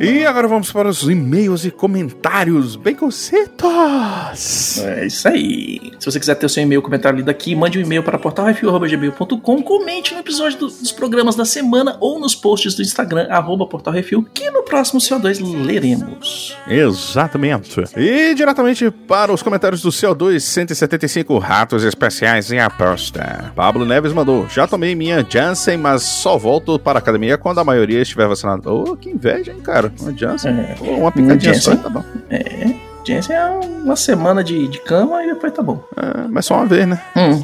E 0.01 0.25
agora 0.25 0.47
vamos 0.47 0.71
para 0.71 0.89
os 0.89 1.03
e-mails 1.03 1.63
e 1.65 1.71
comentários 1.71 2.75
bem 2.75 2.95
concetos. 2.95 4.79
É 4.79 5.05
isso 5.05 5.27
aí. 5.27 5.91
Se 5.99 6.05
você 6.11 6.19
quiser 6.19 6.35
ter 6.35 6.45
o 6.45 6.49
seu 6.49 6.63
e-mail 6.63 6.81
comentário 6.81 7.17
lido 7.17 7.29
aqui, 7.29 7.55
mande 7.55 7.77
um 7.77 7.81
e-mail 7.81 8.01
para 8.03 8.17
portalrefil.gmail.com, 8.17 9.61
comente 9.61 10.13
no 10.13 10.19
episódio 10.19 10.57
do- 10.59 10.67
dos 10.67 10.91
programas 10.91 11.35
da 11.35 11.45
semana 11.45 11.97
ou 11.99 12.19
nos 12.19 12.33
posts 12.35 12.73
do 12.75 12.81
Instagram, 12.81 13.27
arroba 13.29 13.67
portalrefil, 13.67 14.23
que 14.33 14.49
no 14.49 14.63
próximo 14.63 14.99
CO2 14.99 15.39
leremos. 15.65 16.57
Exatamente. 16.67 17.83
E 17.95 18.33
diretamente 18.33 18.89
para 18.89 19.31
os 19.33 19.43
comentários 19.43 19.81
do 19.81 19.89
CO2 19.89 20.39
175 20.39 21.37
Ratos 21.37 21.83
Especiais 21.83 22.51
em 22.51 22.59
Aposta. 22.59 23.51
Pablo 23.55 23.85
Neves 23.85 24.13
mandou: 24.13 24.47
Já 24.49 24.65
tomei 24.67 24.95
minha 24.95 25.25
Janssen, 25.29 25.77
mas 25.77 26.01
só 26.03 26.37
volto 26.37 26.79
para 26.79 26.97
a 26.97 27.01
academia 27.01 27.37
quando 27.37 27.59
a 27.59 27.63
maioria 27.63 28.01
estiver 28.01 28.27
vacinada. 28.27 28.71
Ô, 28.71 28.95
que 28.95 29.09
inveja, 29.09 29.51
hein, 29.51 29.59
cara? 29.61 29.90
Uma 29.99 30.17
Janssen. 30.17 30.51
É. 30.51 30.75
Uma 30.81 31.11
picadinha 31.11 31.53
só, 31.55 31.75
tá 31.75 31.89
bom. 31.89 32.03
É, 32.29 32.73
Jensen 33.05 33.35
é 33.35 33.45
uma 33.45 33.95
semana 33.95 34.43
de, 34.43 34.67
de 34.67 34.79
cama 34.79 35.23
e 35.23 35.27
depois 35.27 35.53
tá 35.53 35.63
bom. 35.63 35.83
É, 35.97 36.27
mas 36.29 36.45
só 36.45 36.55
uma 36.55 36.65
vez, 36.65 36.87
né? 36.87 37.01
Hum. 37.15 37.41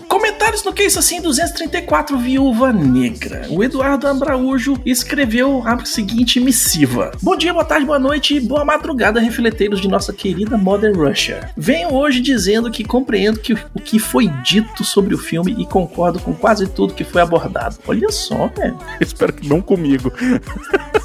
Comentários 0.47 0.63
no 0.63 0.71
Que 0.71 0.83
Isso 0.83 0.97
Assim 0.97 1.19
234 1.19 2.17
Viúva 2.17 2.71
Negra. 2.71 3.47
O 3.49 3.61
Eduardo 3.61 4.07
Ambraújo 4.07 4.79
escreveu 4.85 5.61
a 5.65 5.83
seguinte 5.83 6.39
missiva: 6.39 7.11
Bom 7.21 7.35
dia, 7.35 7.51
boa 7.51 7.65
tarde, 7.65 7.85
boa 7.85 7.99
noite 7.99 8.35
e 8.35 8.39
boa 8.39 8.63
madrugada, 8.63 9.19
refleteiros 9.19 9.81
de 9.81 9.89
nossa 9.89 10.13
querida 10.13 10.57
Mother 10.57 10.95
Russia. 10.95 11.49
Venho 11.57 11.93
hoje 11.93 12.21
dizendo 12.21 12.71
que 12.71 12.85
compreendo 12.85 13.41
que 13.41 13.53
o 13.53 13.81
que 13.83 13.99
foi 13.99 14.29
dito 14.41 14.85
sobre 14.85 15.13
o 15.13 15.17
filme 15.17 15.53
e 15.59 15.65
concordo 15.65 16.17
com 16.17 16.33
quase 16.33 16.65
tudo 16.65 16.93
que 16.93 17.03
foi 17.03 17.21
abordado. 17.21 17.75
Olha 17.85 18.09
só, 18.09 18.47
velho. 18.47 18.79
Espero 19.01 19.33
que 19.33 19.49
não 19.49 19.59
comigo. 19.59 20.13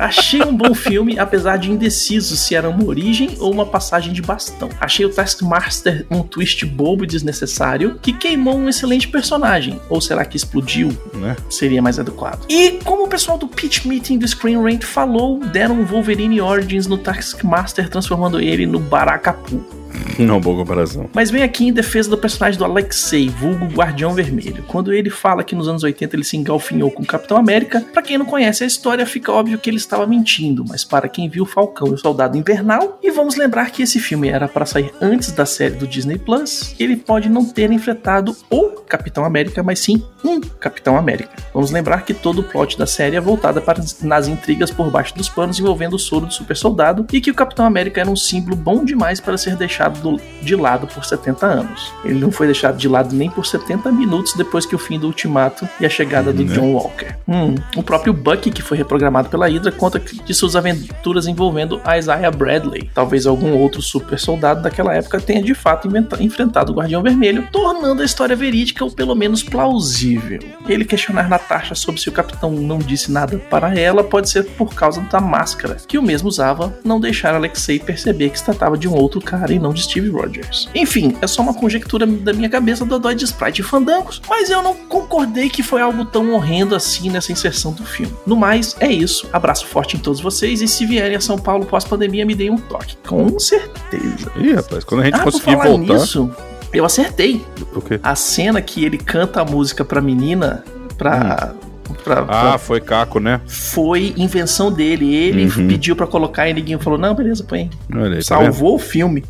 Achei 0.00 0.42
um 0.42 0.56
bom 0.56 0.72
filme, 0.72 1.18
apesar 1.18 1.58
de 1.58 1.70
indeciso 1.70 2.34
se 2.34 2.54
era 2.54 2.70
uma 2.70 2.84
origem 2.84 3.36
ou 3.38 3.52
uma 3.52 3.66
passagem 3.66 4.14
de 4.14 4.22
bastão. 4.22 4.70
Achei 4.80 5.04
o 5.04 5.10
Taskmaster 5.10 6.06
um 6.10 6.22
twist 6.22 6.64
bobo 6.64 7.04
e 7.04 7.06
desnecessário, 7.06 7.98
que 8.00 8.14
queimou 8.14 8.56
um 8.56 8.66
excelente 8.66 8.89
personagem. 9.08 9.80
Ou 9.88 10.00
será 10.00 10.24
que 10.24 10.36
explodiu? 10.36 10.90
Né? 11.14 11.36
Seria 11.48 11.82
mais 11.82 11.98
adequado. 11.98 12.44
E 12.48 12.72
como 12.84 13.04
o 13.04 13.08
pessoal 13.08 13.38
do 13.38 13.48
Pitch 13.48 13.84
Meeting 13.84 14.18
do 14.18 14.26
Screen 14.26 14.62
Rant 14.62 14.82
falou, 14.84 15.38
deram 15.38 15.80
um 15.80 15.84
Wolverine 15.84 16.40
Origins 16.40 16.86
no 16.86 16.98
Taskmaster, 16.98 17.88
transformando 17.88 18.40
ele 18.40 18.66
no 18.66 18.78
Baracapu. 18.78 19.79
Não, 20.30 20.40
boa 20.40 20.56
comparação. 20.58 21.08
Mas 21.14 21.30
vem 21.30 21.42
aqui 21.42 21.66
em 21.68 21.72
defesa 21.72 22.08
do 22.10 22.18
personagem 22.18 22.58
do 22.58 22.64
Alexei, 22.64 23.28
vulgo 23.28 23.66
Guardião 23.66 24.12
Vermelho. 24.12 24.64
Quando 24.68 24.92
ele 24.92 25.10
fala 25.10 25.42
que 25.42 25.54
nos 25.54 25.68
anos 25.68 25.82
80 25.82 26.14
ele 26.16 26.24
se 26.24 26.36
engalfinhou 26.36 26.90
com 26.90 27.02
o 27.02 27.06
Capitão 27.06 27.36
América, 27.36 27.84
pra 27.92 28.02
quem 28.02 28.18
não 28.18 28.26
conhece 28.26 28.62
a 28.64 28.66
história, 28.66 29.04
fica 29.06 29.32
óbvio 29.32 29.58
que 29.58 29.68
ele 29.70 29.76
estava 29.78 30.06
mentindo, 30.06 30.64
mas 30.68 30.84
para 30.84 31.08
quem 31.08 31.28
viu 31.28 31.44
Falcão 31.46 31.88
e 31.88 31.92
o 31.94 31.98
Soldado 31.98 32.36
Invernal, 32.36 32.98
e 33.02 33.10
vamos 33.10 33.36
lembrar 33.36 33.70
que 33.70 33.82
esse 33.82 33.98
filme 33.98 34.28
era 34.28 34.46
para 34.48 34.66
sair 34.66 34.92
antes 35.00 35.32
da 35.32 35.46
série 35.46 35.74
do 35.74 35.86
Disney 35.86 36.18
Plus, 36.18 36.74
ele 36.78 36.96
pode 36.96 37.28
não 37.28 37.44
ter 37.44 37.70
enfrentado 37.72 38.36
o 38.50 38.80
Capitão 38.88 39.24
América, 39.24 39.62
mas 39.62 39.78
sim 39.80 40.02
um 40.24 40.40
Capitão 40.40 40.96
América. 40.96 41.30
Vamos 41.54 41.70
lembrar 41.70 42.04
que 42.04 42.12
todo 42.12 42.40
o 42.40 42.44
plot 42.44 42.76
da 42.78 42.86
série 42.86 43.16
é 43.16 43.20
voltada 43.20 43.60
para 43.60 43.82
nas 44.02 44.28
intrigas 44.28 44.70
por 44.70 44.90
baixo 44.90 45.14
dos 45.16 45.28
panos 45.28 45.58
envolvendo 45.58 45.94
o 45.94 45.98
soro 45.98 46.26
do 46.26 46.34
super 46.34 46.56
soldado 46.56 47.06
e 47.12 47.20
que 47.20 47.30
o 47.30 47.34
Capitão 47.34 47.64
América 47.64 48.00
era 48.00 48.10
um 48.10 48.16
símbolo 48.16 48.56
bom 48.56 48.84
demais 48.84 49.20
para 49.20 49.38
ser 49.38 49.56
deixado 49.56 49.98
do- 50.00 50.09
de 50.42 50.56
lado 50.56 50.86
por 50.86 51.04
70 51.04 51.46
anos. 51.46 51.92
Ele 52.04 52.18
não 52.18 52.32
foi 52.32 52.46
deixado 52.46 52.76
de 52.76 52.88
lado 52.88 53.14
nem 53.14 53.28
por 53.28 53.44
70 53.44 53.92
minutos 53.92 54.34
depois 54.34 54.64
que 54.64 54.74
o 54.74 54.78
fim 54.78 54.98
do 54.98 55.06
Ultimato 55.06 55.68
e 55.80 55.86
a 55.86 55.90
chegada 55.90 56.32
do 56.32 56.44
John 56.44 56.72
Walker. 56.72 57.09
Hum, 57.28 57.54
o 57.76 57.82
próprio 57.82 58.12
Bucky, 58.12 58.50
que 58.50 58.62
foi 58.62 58.76
reprogramado 58.76 59.28
pela 59.28 59.46
Hydra, 59.46 59.70
conta 59.70 59.98
de 60.00 60.34
suas 60.34 60.56
aventuras 60.56 61.26
envolvendo 61.26 61.80
a 61.84 61.98
Isaiah 61.98 62.30
Bradley. 62.30 62.90
Talvez 62.94 63.26
algum 63.26 63.56
outro 63.56 63.80
super 63.80 64.18
soldado 64.18 64.62
daquela 64.62 64.94
época 64.94 65.20
tenha 65.20 65.42
de 65.42 65.54
fato 65.54 65.88
enfrentado 66.20 66.72
o 66.72 66.74
Guardião 66.74 67.02
Vermelho, 67.02 67.48
tornando 67.52 68.02
a 68.02 68.04
história 68.04 68.34
verídica 68.34 68.84
ou 68.84 68.90
pelo 68.90 69.14
menos 69.14 69.42
plausível. 69.42 70.40
Ele 70.68 70.84
questionar 70.84 71.28
Natasha 71.28 71.74
sobre 71.74 72.00
se 72.00 72.08
o 72.08 72.12
capitão 72.12 72.50
não 72.50 72.78
disse 72.78 73.10
nada 73.10 73.38
para 73.38 73.78
ela 73.78 74.02
pode 74.02 74.28
ser 74.28 74.44
por 74.44 74.74
causa 74.74 75.00
da 75.02 75.20
máscara, 75.20 75.76
que 75.86 75.98
o 75.98 76.02
mesmo 76.02 76.28
usava, 76.28 76.76
não 76.84 77.00
deixar 77.00 77.34
Alexei 77.34 77.78
perceber 77.78 78.30
que 78.30 78.38
se 78.38 78.44
tratava 78.44 78.76
de 78.76 78.88
um 78.88 78.94
outro 78.94 79.20
cara 79.20 79.52
e 79.52 79.58
não 79.58 79.72
de 79.72 79.82
Steve 79.82 80.08
Rogers. 80.08 80.68
Enfim, 80.74 81.16
é 81.20 81.26
só 81.26 81.42
uma 81.42 81.54
conjectura 81.54 82.06
da 82.06 82.32
minha 82.32 82.48
cabeça 82.48 82.84
do 82.84 82.98
dói 82.98 83.14
de 83.14 83.24
Sprite 83.24 83.60
e 83.60 83.64
Fandangos, 83.64 84.20
mas 84.28 84.50
eu 84.50 84.62
não 84.62 84.74
concordei 84.74 85.48
que 85.48 85.62
foi 85.62 85.80
algo 85.80 86.04
tão 86.04 86.32
horrendo 86.32 86.74
assim 86.74 87.09
nessa 87.10 87.32
inserção 87.32 87.72
do 87.72 87.84
filme. 87.84 88.14
No 88.26 88.36
mais, 88.36 88.76
é 88.80 88.88
isso. 88.88 89.28
Abraço 89.32 89.66
forte 89.66 89.96
em 89.96 90.00
todos 90.00 90.20
vocês 90.20 90.60
e 90.62 90.68
se 90.68 90.86
vierem 90.86 91.16
a 91.16 91.20
São 91.20 91.38
Paulo 91.38 91.66
pós-pandemia, 91.66 92.24
me 92.24 92.34
deem 92.34 92.50
um 92.50 92.58
toque. 92.58 92.96
Com 93.06 93.38
certeza. 93.38 94.30
Ih, 94.36 94.52
rapaz, 94.54 94.84
quando 94.84 95.02
a 95.02 95.04
gente 95.04 95.14
Ah, 95.20 95.24
conseguir 95.24 95.52
falar 95.56 95.64
voltar. 95.68 95.94
nisso, 95.94 96.30
eu 96.72 96.84
acertei. 96.84 97.44
O 97.74 97.80
quê? 97.80 97.98
A 98.02 98.14
cena 98.14 98.60
que 98.62 98.84
ele 98.84 98.98
canta 98.98 99.40
a 99.40 99.44
música 99.44 99.84
pra 99.84 100.00
menina, 100.00 100.64
pra 100.96 101.54
Pra, 102.04 102.22
pra- 102.24 102.54
Ah, 102.54 102.58
foi 102.58 102.80
Caco, 102.80 103.20
né? 103.20 103.40
Foi 103.46 104.14
invenção 104.16 104.70
dele. 104.72 105.14
Ele 105.14 105.44
Uhum. 105.46 105.68
pediu 105.68 105.94
pra 105.96 106.06
colocar 106.06 106.48
e 106.48 106.54
ninguém 106.54 106.78
falou: 106.78 106.98
não, 106.98 107.14
beleza, 107.14 107.44
põe. 107.44 107.70
aí." 107.92 108.16
Tá? 108.16 108.22
Salvou 108.22 108.74
o 108.76 108.78
filme. 108.78 109.24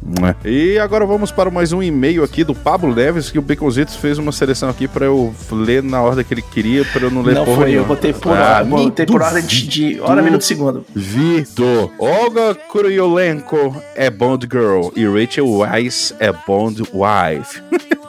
É. 0.44 0.48
E 0.48 0.78
agora 0.78 1.04
vamos 1.06 1.30
para 1.30 1.50
mais 1.50 1.72
um 1.72 1.82
e-mail 1.82 2.22
aqui 2.24 2.44
do 2.44 2.54
Pablo 2.54 2.94
Neves, 2.94 3.30
que 3.30 3.38
o 3.38 3.42
Baconzitos 3.42 3.96
fez 3.96 4.18
uma 4.18 4.32
seleção 4.32 4.68
aqui 4.68 4.86
pra 4.88 5.06
eu 5.06 5.34
ler 5.52 5.82
na 5.82 6.00
ordem 6.02 6.24
que 6.24 6.34
ele 6.34 6.42
queria, 6.42 6.84
pra 6.84 7.02
eu 7.02 7.10
não 7.10 7.22
ler 7.22 7.34
Não 7.34 7.44
porra 7.44 7.56
foi, 7.58 7.64
eu 7.66 7.68
nenhuma. 7.70 7.88
botei 7.88 8.12
por, 8.12 8.36
Ah, 8.36 8.56
hora, 8.56 8.64
botei 8.64 9.06
por 9.06 9.22
ordem 9.22 9.42
de, 9.44 9.66
de 9.68 10.00
hora, 10.00 10.22
minuto 10.22 10.42
e 10.42 10.44
segundo. 10.44 10.84
Vido. 10.94 11.90
Olga 11.98 12.54
Kuryolenko 12.54 13.74
é 13.94 14.10
Bond 14.10 14.46
Girl 14.50 14.88
e 14.96 15.06
Rachel 15.06 15.48
Weisz 15.48 16.14
é 16.18 16.32
Bond 16.46 16.82
Wife. 16.92 17.62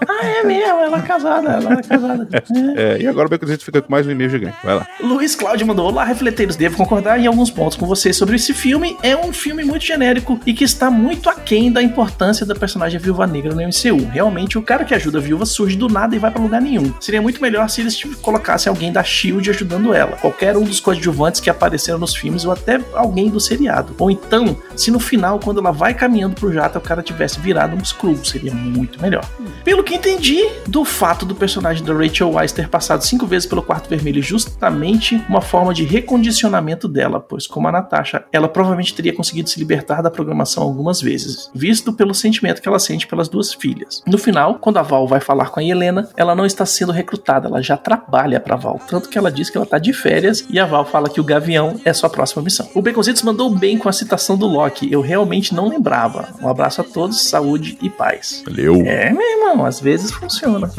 Ah, 0.08 0.25
é 0.25 0.43
mesmo, 0.43 0.79
ela 0.79 0.98
é 0.98 1.01
casada, 1.01 1.50
ela 1.51 1.74
é 1.74 1.84
casada. 1.84 2.27
É. 2.34 2.41
É, 2.81 3.01
e 3.01 3.08
agora 3.08 3.27
o 3.27 3.29
Baconzitos 3.29 3.63
fica 3.63 3.81
com 3.81 3.91
mais 3.91 4.08
um 4.08 4.12
e-mail 4.12 4.29
Vai 4.64 4.76
lá. 4.76 4.88
Luiz 5.00 5.36
Cláudio 5.36 5.68
mandou: 5.68 5.88
Olá, 5.88 6.04
refleteiros. 6.04 6.56
Devo 6.56 6.78
concordar 6.78 7.20
em 7.20 7.28
alguns 7.28 7.50
pontos 7.50 7.78
com 7.78 7.86
vocês 7.86 8.18
sobre 8.18 8.36
esse 8.36 8.54
filme. 8.54 8.98
É 9.04 9.16
um 9.16 9.34
filme 9.34 9.64
muito 9.64 9.86
genérico 9.86 10.40
e 10.46 10.54
que 10.54 10.64
está 10.64 10.90
muito 10.90 11.30
aquém 11.30 11.72
da 11.72 11.82
importância 11.82 12.46
da 12.46 12.56
personagem 12.56 13.00
Viúva 13.00 13.28
Negra 13.28 13.54
no 13.54 13.62
MCU. 13.62 14.10
Realmente, 14.12 14.58
o 14.58 14.62
cara 14.62 14.86
que 14.86 14.94
ajuda 14.94 15.18
a 15.18 15.22
viúva 15.22 15.46
surge 15.46 15.76
do 15.76 15.88
nada 15.88 16.16
e 16.16 16.20
vai 16.20 16.32
pra 16.32 16.42
lugar 16.42 16.62
nenhum. 16.62 16.94
Seria 17.00 17.22
muito 17.22 17.42
melhor 17.42 17.70
se 17.70 17.82
eles 17.82 17.96
tipo, 17.96 18.16
colocassem 18.18 18.70
alguém 18.70 18.92
da 18.92 19.04
Shield 19.04 19.50
ajudando 19.50 19.94
ela. 19.94 20.18
Qualquer 20.18 20.58
um 20.58 20.64
dos 20.64 20.80
coadjuvantes 20.80 21.42
que 21.42 21.50
apareceram 21.50 22.00
nos 22.00 22.16
filmes 22.16 22.46
ou 22.46 22.52
até 22.52 22.80
alguém 22.94 23.30
do 23.30 23.40
seriado. 23.40 23.96
Ou 24.00 24.10
então, 24.10 24.58
se 24.76 24.92
no 24.92 25.00
final, 25.00 25.40
quando 25.40 25.60
ela 25.60 25.72
vai 25.72 25.94
caminhando 25.94 26.36
pro 26.36 26.52
jato, 26.52 26.78
o 26.78 26.82
cara 26.82 27.02
tivesse 27.02 27.40
virado 27.40 27.76
um 27.76 27.82
Skrull. 27.82 28.24
Seria 28.24 28.54
muito 28.54 29.02
melhor. 29.02 29.26
Pelo 29.63 29.84
que 29.84 29.96
entendi 29.96 30.44
do 30.68 30.84
fato 30.84 31.25
do 31.25 31.36
personagem 31.36 31.84
da 31.84 31.94
Rachel 31.94 32.32
Weisz 32.32 32.51
ter 32.51 32.68
passado 32.68 33.03
cinco 33.03 33.27
vezes 33.27 33.48
pelo 33.48 33.62
quarto 33.62 33.89
vermelho, 33.89 34.22
justamente 34.22 35.22
uma 35.30 35.41
forma 35.41 35.74
de 35.74 35.84
recondicionamento 35.84 36.88
dela, 36.88 37.20
pois 37.20 37.46
como 37.46 37.68
a 37.68 37.72
Natasha, 37.72 38.25
ela 38.32 38.48
provavelmente 38.48 38.94
teria 38.94 39.13
conseguido 39.13 39.50
se 39.50 39.60
libertar 39.60 40.01
da 40.01 40.10
programação 40.10 40.63
algumas 40.63 41.00
vezes, 41.01 41.50
visto 41.53 41.94
pelo 41.94 42.13
sentimento 42.13 42.62
que 42.62 42.68
ela 42.68 42.80
sente 42.80 43.06
pelas 43.06 43.30
duas 43.30 43.53
filhas. 43.53 44.01
No 44.08 44.18
final, 44.18 44.56
quando 44.56 44.77
a 44.77 44.82
Val 44.82 45.08
vai 45.08 45.20
falar 45.20 45.50
com 45.50 45.60
a 45.60 45.63
Helena, 45.63 46.10
ela 46.18 46.36
não 46.36 46.46
está 46.46 46.65
sendo 46.65 46.91
recrutada, 46.91 47.48
ela 47.48 47.62
já 47.62 47.77
trabalha 47.77 48.39
pra 48.39 48.56
Val, 48.56 48.80
tanto 48.88 49.10
que 49.10 49.18
ela 49.18 49.32
diz 49.32 49.50
que 49.50 49.58
ela 49.58 49.65
tá 49.65 49.77
de 49.77 49.94
férias 49.94 50.46
e 50.50 50.60
a 50.60 50.65
Val 50.65 50.86
fala 50.86 51.10
que 51.10 51.22
o 51.22 51.24
Gavião 51.24 51.80
é 51.86 51.94
sua 51.94 52.10
próxima 52.10 52.41
missão. 52.41 52.68
O 52.74 52.82
Baconzitos 52.82 53.22
mandou 53.22 53.50
bem 53.50 53.77
com 53.77 53.89
a 53.89 53.94
citação 53.94 54.38
do 54.38 54.48
Loki, 54.48 54.91
eu 54.91 55.01
realmente 55.01 55.53
não 55.53 55.68
lembrava. 55.68 56.30
Um 56.41 56.50
abraço 56.50 56.82
a 56.82 56.84
todos, 56.84 57.22
saúde 57.22 57.77
e 57.82 57.89
paz. 57.89 58.44
Valeu. 58.46 58.82
É, 58.86 59.12
meu 59.12 59.22
irmão, 59.22 59.50
às 59.65 59.79
vezes 59.79 60.12
funciona. 60.12 60.70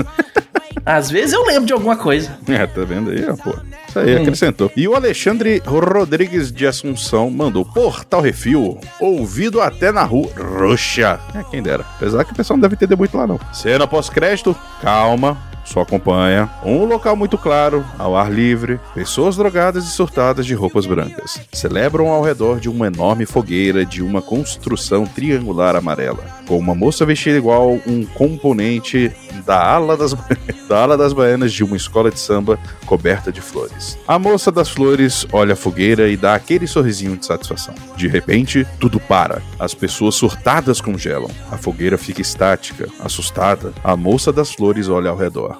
às 0.84 1.10
vezes 1.10 1.32
eu 1.32 1.44
lembro 1.46 1.66
de 1.66 1.72
alguma 1.72 1.96
coisa. 1.96 2.36
É, 2.48 2.66
tá 2.66 2.82
vendo 2.84 3.10
aí, 3.10 3.24
ó, 3.28 3.36
pô. 3.36 3.54
Isso 3.88 3.98
aí, 3.98 4.16
Hum. 4.16 4.22
acrescentou. 4.22 4.72
E 4.74 4.88
o 4.88 4.94
Alexandre 4.94 5.62
Rodrigues 5.66 6.50
de 6.50 6.66
Assunção 6.66 7.30
mandou 7.30 7.64
Portal 7.64 8.20
Refil, 8.22 8.78
ouvido 8.98 9.60
até 9.60 9.92
na 9.92 10.02
rua. 10.02 10.30
Roxa. 10.58 11.20
É, 11.34 11.42
quem 11.50 11.62
dera. 11.62 11.84
Apesar 11.96 12.24
que 12.24 12.32
o 12.32 12.34
pessoal 12.34 12.56
não 12.56 12.62
deve 12.62 12.74
entender 12.74 12.96
muito 12.96 13.16
lá, 13.16 13.26
não. 13.26 13.38
Cena 13.52 13.86
pós-crédito, 13.86 14.56
calma. 14.80 15.36
Só 15.64 15.80
acompanha. 15.80 16.50
Um 16.64 16.84
local 16.84 17.16
muito 17.16 17.38
claro, 17.38 17.84
ao 17.98 18.16
ar 18.16 18.30
livre, 18.32 18.80
pessoas 18.94 19.36
drogadas 19.36 19.84
e 19.84 19.90
surtadas 19.90 20.44
de 20.44 20.54
roupas 20.54 20.86
brancas. 20.86 21.40
Celebram 21.52 22.08
ao 22.08 22.22
redor 22.22 22.60
de 22.60 22.68
uma 22.68 22.86
enorme 22.86 23.26
fogueira 23.26 23.84
de 23.84 24.02
uma 24.02 24.20
construção 24.20 25.06
triangular 25.06 25.76
amarela, 25.76 26.24
com 26.46 26.58
uma 26.58 26.74
moça 26.74 27.06
vestida 27.06 27.38
igual 27.38 27.78
um 27.86 28.04
componente 28.04 29.10
da 29.40 29.62
ala 29.62 29.96
das, 29.96 30.14
da 30.68 30.82
ala 30.82 30.96
das 30.96 31.12
baianas 31.12 31.52
de 31.52 31.64
uma 31.64 31.76
escola 31.76 32.10
de 32.10 32.18
samba 32.18 32.58
coberta 32.86 33.32
de 33.32 33.40
flores. 33.40 33.98
A 34.06 34.18
moça 34.18 34.52
das 34.52 34.68
flores 34.68 35.26
olha 35.32 35.54
a 35.54 35.56
fogueira 35.56 36.08
e 36.08 36.16
dá 36.16 36.34
aquele 36.34 36.66
sorrisinho 36.66 37.16
de 37.16 37.26
satisfação. 37.26 37.74
De 37.96 38.06
repente, 38.08 38.66
tudo 38.78 39.00
para. 39.00 39.42
As 39.58 39.74
pessoas 39.74 40.14
surtadas 40.14 40.80
congelam. 40.80 41.30
A 41.50 41.56
fogueira 41.56 41.96
fica 41.96 42.20
estática, 42.20 42.88
assustada. 43.00 43.72
A 43.82 43.96
moça 43.96 44.32
das 44.32 44.52
flores 44.52 44.88
olha 44.88 45.10
ao 45.10 45.16
redor. 45.16 45.58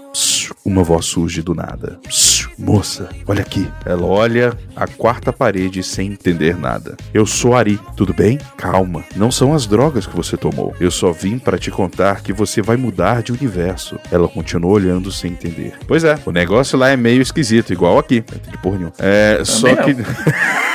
Uma 0.64 0.84
voz 0.84 1.06
surge 1.06 1.42
do 1.42 1.54
nada. 1.54 1.98
Moça, 2.58 3.08
olha 3.26 3.42
aqui. 3.42 3.68
Ela 3.84 4.06
olha 4.06 4.56
a 4.76 4.86
quarta 4.86 5.32
parede 5.32 5.82
sem 5.82 6.12
entender 6.12 6.56
nada. 6.56 6.96
Eu 7.12 7.26
sou 7.26 7.54
Ari, 7.54 7.80
tudo 7.96 8.14
bem? 8.14 8.38
Calma, 8.56 9.04
não 9.16 9.30
são 9.30 9.54
as 9.54 9.66
drogas 9.66 10.06
que 10.06 10.14
você 10.14 10.36
tomou. 10.36 10.74
Eu 10.78 10.90
só 10.90 11.10
vim 11.10 11.38
para 11.38 11.58
te 11.58 11.70
contar 11.70 12.22
que 12.22 12.32
você 12.32 12.62
vai 12.62 12.76
mudar 12.76 13.22
de 13.22 13.32
universo. 13.32 13.61
Ela 14.10 14.28
continua 14.28 14.70
olhando 14.72 15.10
sem 15.12 15.32
entender. 15.32 15.74
Pois 15.86 16.04
é, 16.04 16.18
o 16.24 16.30
negócio 16.32 16.78
lá 16.78 16.88
é 16.90 16.96
meio 16.96 17.22
esquisito, 17.22 17.72
igual 17.72 17.98
aqui. 17.98 18.16
Entendi 18.18 18.58
porra 18.58 18.76
nenhuma. 18.76 18.92
É, 18.98 19.40
só 19.44 19.74
que. 19.76 19.96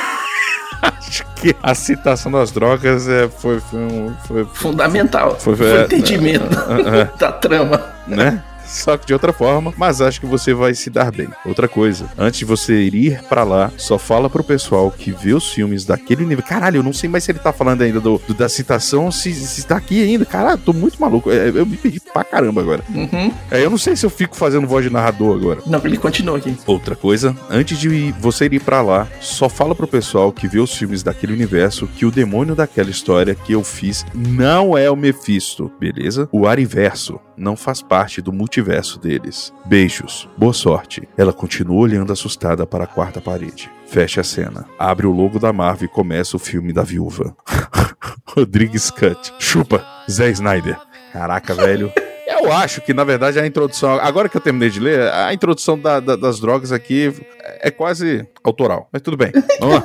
Acho 0.80 1.24
que 1.34 1.56
a 1.62 1.74
citação 1.74 2.30
das 2.30 2.52
drogas 2.52 3.08
é, 3.08 3.28
foi, 3.28 3.58
foi, 3.60 3.80
um- 3.80 4.14
foi, 4.26 4.44
Fundamental. 4.54 5.36
Foi- 5.40 5.56
Foi, 5.56 5.66
é, 5.68 5.78
o 5.80 5.84
entendimento 5.86 6.46
da 7.18 7.32
trama. 7.32 7.82
né? 8.06 8.42
Só 8.68 8.96
que 8.96 9.06
de 9.06 9.12
outra 9.12 9.32
forma, 9.32 9.72
mas 9.76 10.00
acho 10.00 10.20
que 10.20 10.26
você 10.26 10.52
vai 10.52 10.74
se 10.74 10.90
dar 10.90 11.10
bem. 11.10 11.28
Outra 11.44 11.66
coisa, 11.66 12.06
antes 12.18 12.38
de 12.40 12.44
você 12.44 12.82
ir 12.84 13.20
pra 13.28 13.42
lá, 13.44 13.72
só 13.76 13.98
fala 13.98 14.28
pro 14.28 14.44
pessoal 14.44 14.90
que 14.90 15.10
vê 15.10 15.32
os 15.32 15.50
filmes 15.50 15.84
daquele 15.84 16.24
nível. 16.24 16.44
Caralho, 16.44 16.78
eu 16.78 16.82
não 16.82 16.92
sei 16.92 17.08
mais 17.08 17.24
se 17.24 17.30
ele 17.32 17.38
tá 17.38 17.52
falando 17.52 17.82
ainda 17.82 18.00
do, 18.00 18.20
do- 18.26 18.34
da 18.34 18.48
citação, 18.48 19.10
se, 19.10 19.32
se 19.34 19.66
tá 19.66 19.76
aqui 19.76 20.02
ainda. 20.02 20.24
Caralho, 20.24 20.58
tô 20.58 20.72
muito 20.72 21.00
maluco. 21.00 21.30
É, 21.30 21.48
Eu 21.48 21.64
me 21.66 21.76
perdi 21.76 21.98
pra 22.00 22.22
caramba 22.24 22.60
agora. 22.60 22.82
Uhum. 22.94 23.32
É, 23.50 23.64
eu 23.64 23.70
não 23.70 23.78
sei 23.78 23.96
se 23.96 24.04
eu 24.04 24.10
fico 24.10 24.36
fazendo 24.36 24.66
voz 24.66 24.84
de 24.84 24.90
narrador 24.92 25.36
agora. 25.36 25.60
Não, 25.66 25.80
ele 25.84 25.96
continua 25.96 26.36
aqui. 26.36 26.54
Outra 26.66 26.94
coisa, 26.94 27.34
antes 27.50 27.78
de 27.78 28.12
você 28.20 28.46
ir 28.46 28.60
pra 28.60 28.82
lá, 28.82 29.06
só 29.20 29.48
fala 29.48 29.74
pro 29.74 29.86
pessoal 29.88 30.30
que 30.32 30.46
vê 30.46 30.58
os 30.60 30.74
filmes 30.76 31.02
daquele 31.02 31.32
universo 31.32 31.86
que 31.96 32.04
o 32.04 32.10
demônio 32.10 32.54
daquela 32.54 32.90
história 32.90 33.34
que 33.34 33.52
eu 33.52 33.64
fiz 33.64 34.04
não 34.14 34.76
é 34.76 34.90
o 34.90 34.96
Mephisto, 34.96 35.70
beleza? 35.80 36.28
O 36.32 36.46
Ariverso 36.46 37.18
não 37.38 37.56
faz 37.56 37.80
parte 37.80 38.20
do 38.20 38.32
multiverso 38.32 38.98
deles. 38.98 39.52
Beijos, 39.64 40.28
boa 40.36 40.52
sorte. 40.52 41.08
Ela 41.16 41.32
continua 41.32 41.78
olhando 41.80 42.12
assustada 42.12 42.66
para 42.66 42.84
a 42.84 42.86
quarta 42.86 43.20
parede. 43.20 43.70
Fecha 43.86 44.20
a 44.20 44.24
cena. 44.24 44.66
Abre 44.78 45.06
o 45.06 45.12
logo 45.12 45.38
da 45.38 45.52
Marvel 45.52 45.86
e 45.86 45.88
começa 45.88 46.36
o 46.36 46.40
filme 46.40 46.72
da 46.72 46.82
viúva. 46.82 47.34
Rodrigues 48.26 48.90
Cut. 48.90 49.32
Chupa, 49.38 49.84
Zé 50.10 50.30
Snyder. 50.30 50.78
Caraca, 51.12 51.54
velho. 51.54 51.92
Eu 52.26 52.52
acho 52.52 52.80
que, 52.82 52.92
na 52.94 53.04
verdade, 53.04 53.38
a 53.40 53.46
introdução. 53.46 53.94
Agora 54.00 54.28
que 54.28 54.36
eu 54.36 54.40
terminei 54.40 54.68
de 54.70 54.78
ler, 54.78 55.00
a 55.12 55.32
introdução 55.32 55.78
da- 55.78 55.98
da- 56.00 56.16
das 56.16 56.38
drogas 56.38 56.70
aqui 56.72 57.12
é 57.60 57.70
quase 57.70 58.26
autoral. 58.44 58.88
Mas 58.92 59.02
tudo 59.02 59.16
bem. 59.16 59.32
Vamos 59.58 59.76
lá. 59.76 59.84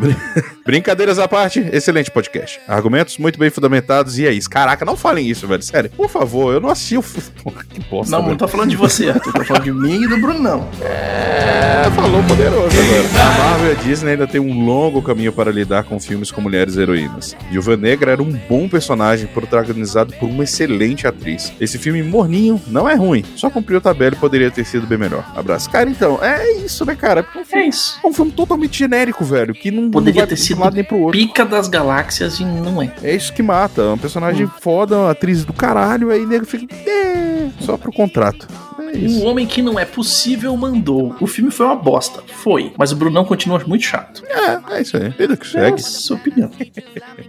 Brin- 0.00 0.16
Brincadeiras 0.64 1.18
à 1.18 1.26
parte, 1.28 1.60
excelente 1.72 2.10
podcast. 2.10 2.60
Argumentos 2.68 3.18
muito 3.18 3.38
bem 3.38 3.50
fundamentados 3.50 4.18
e 4.18 4.26
é 4.26 4.32
isso. 4.32 4.48
Caraca, 4.48 4.84
não 4.84 4.96
falem 4.96 5.28
isso, 5.28 5.46
velho. 5.46 5.62
Sério, 5.62 5.90
por 5.90 6.08
favor, 6.08 6.52
eu 6.54 6.60
não 6.60 6.70
assisti 6.70 6.96
o. 6.96 7.02
que 7.68 7.80
bosta. 7.90 8.10
Não, 8.12 8.20
velho. 8.20 8.30
não 8.30 8.36
tô 8.36 8.48
falando 8.48 8.70
de 8.70 8.76
você, 8.76 9.10
Arthur. 9.10 9.32
Tô 9.32 9.44
falando 9.44 9.64
de 9.64 9.72
mim 9.72 10.02
e 10.04 10.08
do 10.08 10.16
Brunão. 10.18 10.68
É, 10.82 11.90
falou 11.94 12.22
poderoso 12.24 12.68
agora. 12.78 13.24
A 13.24 13.38
Marvel 13.50 13.68
e 13.68 13.72
a 13.72 13.74
Disney 13.74 14.10
ainda 14.12 14.26
tem 14.26 14.40
um 14.40 14.64
longo 14.64 15.02
caminho 15.02 15.32
para 15.32 15.50
lidar 15.50 15.84
com 15.84 15.98
filmes 15.98 16.30
com 16.30 16.40
mulheres 16.40 16.76
heroínas. 16.76 17.36
Viúva 17.50 17.76
Negra 17.76 18.12
era 18.12 18.22
um 18.22 18.30
bom 18.48 18.68
personagem 18.68 19.26
protagonizado 19.26 20.12
por 20.14 20.28
uma 20.28 20.44
excelente 20.44 21.06
atriz. 21.06 21.52
Esse 21.60 21.78
filme 21.78 22.02
morninho 22.02 22.60
não 22.68 22.88
é 22.88 22.94
ruim, 22.94 23.24
só 23.36 23.50
cumpriu 23.50 23.78
a 23.78 23.80
tabela 23.80 24.14
e 24.14 24.18
poderia 24.18 24.50
ter 24.50 24.64
sido 24.64 24.86
bem 24.86 24.98
melhor. 24.98 25.24
Abraço. 25.34 25.68
Cara, 25.70 25.88
então, 25.90 26.18
é 26.22 26.52
isso, 26.52 26.84
né, 26.84 26.94
cara? 26.94 27.26
É 27.34 27.38
um 27.38 27.42
É 27.42 27.44
filme, 27.44 27.68
isso. 27.68 27.98
é 28.02 28.06
um 28.06 28.12
filme 28.12 28.30
totalmente 28.32 28.78
genérico, 28.78 29.24
velho, 29.24 29.52
que 29.54 29.70
não, 29.70 29.89
Poderia 29.90 30.26
ter 30.26 30.36
sido 30.36 30.60
lado 30.60 30.74
nem 30.74 30.84
pro 30.84 30.98
outro. 30.98 31.18
pica 31.18 31.44
das 31.44 31.68
galáxias 31.68 32.38
e 32.40 32.44
não 32.44 32.80
é. 32.82 32.92
É 33.02 33.14
isso 33.14 33.32
que 33.32 33.42
mata. 33.42 33.82
Um 33.90 33.98
personagem 33.98 34.46
Hum. 34.46 34.50
foda, 34.60 34.96
uma 34.98 35.10
atriz 35.10 35.44
do 35.44 35.52
caralho, 35.52 36.10
aí 36.10 36.20
o 36.24 36.28
nego 36.28 36.44
fica. 36.46 36.74
"É", 36.74 37.48
só 37.60 37.76
pro 37.76 37.92
contrato. 37.92 38.46
É 38.92 38.98
isso. 38.98 39.20
Um 39.20 39.26
homem 39.26 39.46
que 39.46 39.62
não 39.62 39.78
é 39.78 39.84
possível 39.84 40.56
mandou. 40.56 41.14
O 41.20 41.26
filme 41.26 41.50
foi 41.50 41.66
uma 41.66 41.76
bosta. 41.76 42.22
Foi. 42.26 42.72
Mas 42.78 42.92
o 42.92 42.96
Brunão 42.96 43.24
continua 43.24 43.60
muito 43.66 43.84
chato. 43.84 44.22
É, 44.28 44.76
é 44.76 44.82
isso 44.82 44.96
aí. 44.96 45.10
Vida 45.10 45.36
que 45.36 45.46
É 45.46 45.50
segue. 45.50 45.80
a 45.80 45.84
sua 45.84 46.16
opinião. 46.16 46.50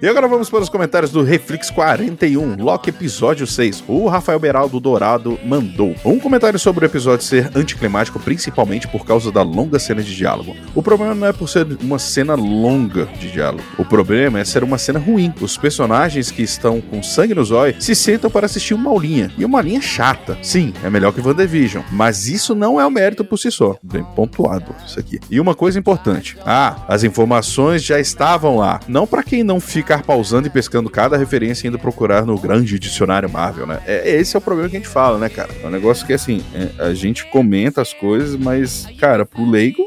E 0.02 0.08
agora 0.08 0.28
vamos 0.28 0.50
para 0.50 0.60
os 0.62 0.69
comentários 0.69 1.12
do 1.12 1.21
Reflex 1.21 1.69
41, 1.69 2.56
Loki 2.63 2.89
episódio 2.89 3.45
6. 3.45 3.84
O 3.88 4.08
Rafael 4.08 4.39
Beraldo 4.39 4.80
Dourado 4.80 5.38
mandou 5.45 5.93
um 6.04 6.17
comentário 6.19 6.58
sobre 6.58 6.86
o 6.86 6.88
episódio 6.88 7.24
ser 7.24 7.52
anticlimático, 7.56 8.19
principalmente 8.19 8.88
por 8.88 9.06
causa 9.06 9.32
da 9.32 9.43
longa 9.43 9.78
cena 9.78 10.02
de 10.02 10.15
diálogo. 10.15 10.56
O 10.74 10.82
problema 10.82 11.13
não 11.13 11.28
é 11.28 11.34
por 11.34 11.47
ser 11.47 11.67
uma 11.84 12.00
cena 12.00 12.34
longa 12.34 13.06
de 13.19 13.32
diálogo. 13.32 13.63
O 13.78 13.86
problema 13.86 14.39
é 14.39 14.43
ser 14.45 14.63
uma 14.63 14.78
cena 14.80 14.97
ruim. 14.97 15.32
Os 15.39 15.56
personagens 15.58 16.32
que 16.32 16.41
estão 16.41 16.82
com 16.82 17.04
sangue 17.04 17.36
nos 17.36 17.52
olhos 17.52 17.84
se 17.84 17.93
sentam 17.93 18.32
para 18.32 18.47
assistir 18.47 18.74
uma 18.74 18.89
aulinha. 18.89 19.32
E 19.38 19.45
uma 19.45 19.62
linha 19.62 19.82
chata. 19.82 20.38
Sim, 20.41 20.74
é 20.84 20.89
melhor 20.89 21.13
que 21.13 21.21
WandaVision. 21.21 21.51
WandaVision. 21.52 21.84
Mas 21.92 22.28
isso 22.28 22.56
não 22.56 22.80
é 22.80 22.86
o 22.86 22.90
mérito 22.90 23.24
por 23.24 23.38
si 23.38 23.52
só. 23.52 23.78
Bem 23.84 24.04
pontuado 24.16 24.74
isso 24.86 25.00
aqui. 25.00 25.20
E 25.30 25.40
uma 25.40 25.54
coisa 25.54 25.78
importante. 25.78 26.38
Ah, 26.46 26.86
as 26.88 27.04
informações 27.04 27.84
já 27.84 28.00
estavam 28.00 28.58
lá. 28.58 28.80
Não 28.88 29.06
para 29.06 29.24
quem 29.24 29.44
não 29.44 29.60
ficar 29.60 30.04
pausando 30.04 30.48
e 30.48 30.50
pescando 30.50 30.90
cada 30.90 31.18
referência 31.18 31.68
e 31.68 31.70
indo 31.70 31.78
procurar 31.78 32.26
no 32.26 32.38
grande 32.40 32.80
dicionário 32.80 33.30
Marvel, 33.30 33.68
né? 33.68 33.80
É, 33.86 34.16
esse 34.16 34.36
é 34.36 34.40
o 34.40 34.42
problema 34.42 34.70
que 34.70 34.78
a 34.78 34.80
gente 34.80 34.90
fala, 34.90 35.18
né, 35.18 35.30
cara? 35.30 35.50
É 35.62 35.68
um 35.68 35.72
negócio 35.72 36.06
que, 36.06 36.14
assim, 36.14 36.42
é, 36.54 36.86
a 36.86 36.94
gente 36.94 37.26
comenta 37.30 37.82
as 37.82 37.94
coisas, 37.94 38.36
mas, 38.36 38.88
cara, 39.00 39.26
pro 39.26 39.48
leigo, 39.48 39.84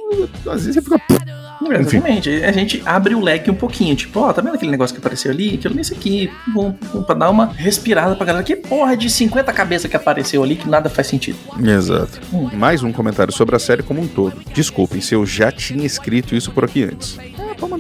às 0.46 0.64
vezes 0.64 0.74
você 0.74 0.83
fica... 0.83 1.43
Enfim. 1.66 1.96
Exatamente. 1.96 2.31
A 2.44 2.53
gente 2.53 2.83
abre 2.85 3.14
o 3.14 3.20
leque 3.20 3.50
um 3.50 3.55
pouquinho. 3.55 3.94
Tipo, 3.94 4.20
ó, 4.20 4.33
tá 4.33 4.42
vendo 4.42 4.55
aquele 4.55 4.70
negócio 4.70 4.94
que 4.94 5.00
apareceu 5.00 5.31
ali? 5.31 5.55
Aquilo 5.55 5.74
nesse 5.74 5.94
aqui. 5.94 6.31
Vamos, 6.55 6.74
vamos 6.92 7.07
pra 7.07 7.14
dar 7.14 7.31
uma 7.31 7.46
respirada 7.46 8.14
pra 8.16 8.27
galera. 8.27 8.44
Que 8.44 8.57
porra 8.57 8.96
de 8.96 9.09
50 9.11 9.53
cabeças 9.53 9.90
que 9.90 9.96
apareceu 9.96 10.42
ali 10.42 10.57
que 10.57 10.68
nada 10.68 10.88
faz 10.88 11.07
sentido. 11.07 11.38
Exato. 11.64 12.20
Hum. 12.33 12.50
Mais 12.53 12.83
um 12.83 12.92
comentário 12.92 13.33
sobre 13.33 13.57
a 13.57 13.59
série 13.59 13.83
como 13.83 14.00
um 14.00 14.09
todo. 14.09 14.37
Desculpem 14.53 15.00
se 15.00 15.14
eu 15.14 15.24
já 15.24 15.50
tinha 15.50 15.85
escrito 15.85 16.35
isso 16.35 16.50
por 16.50 16.64
aqui 16.64 16.85
antes. 16.85 17.18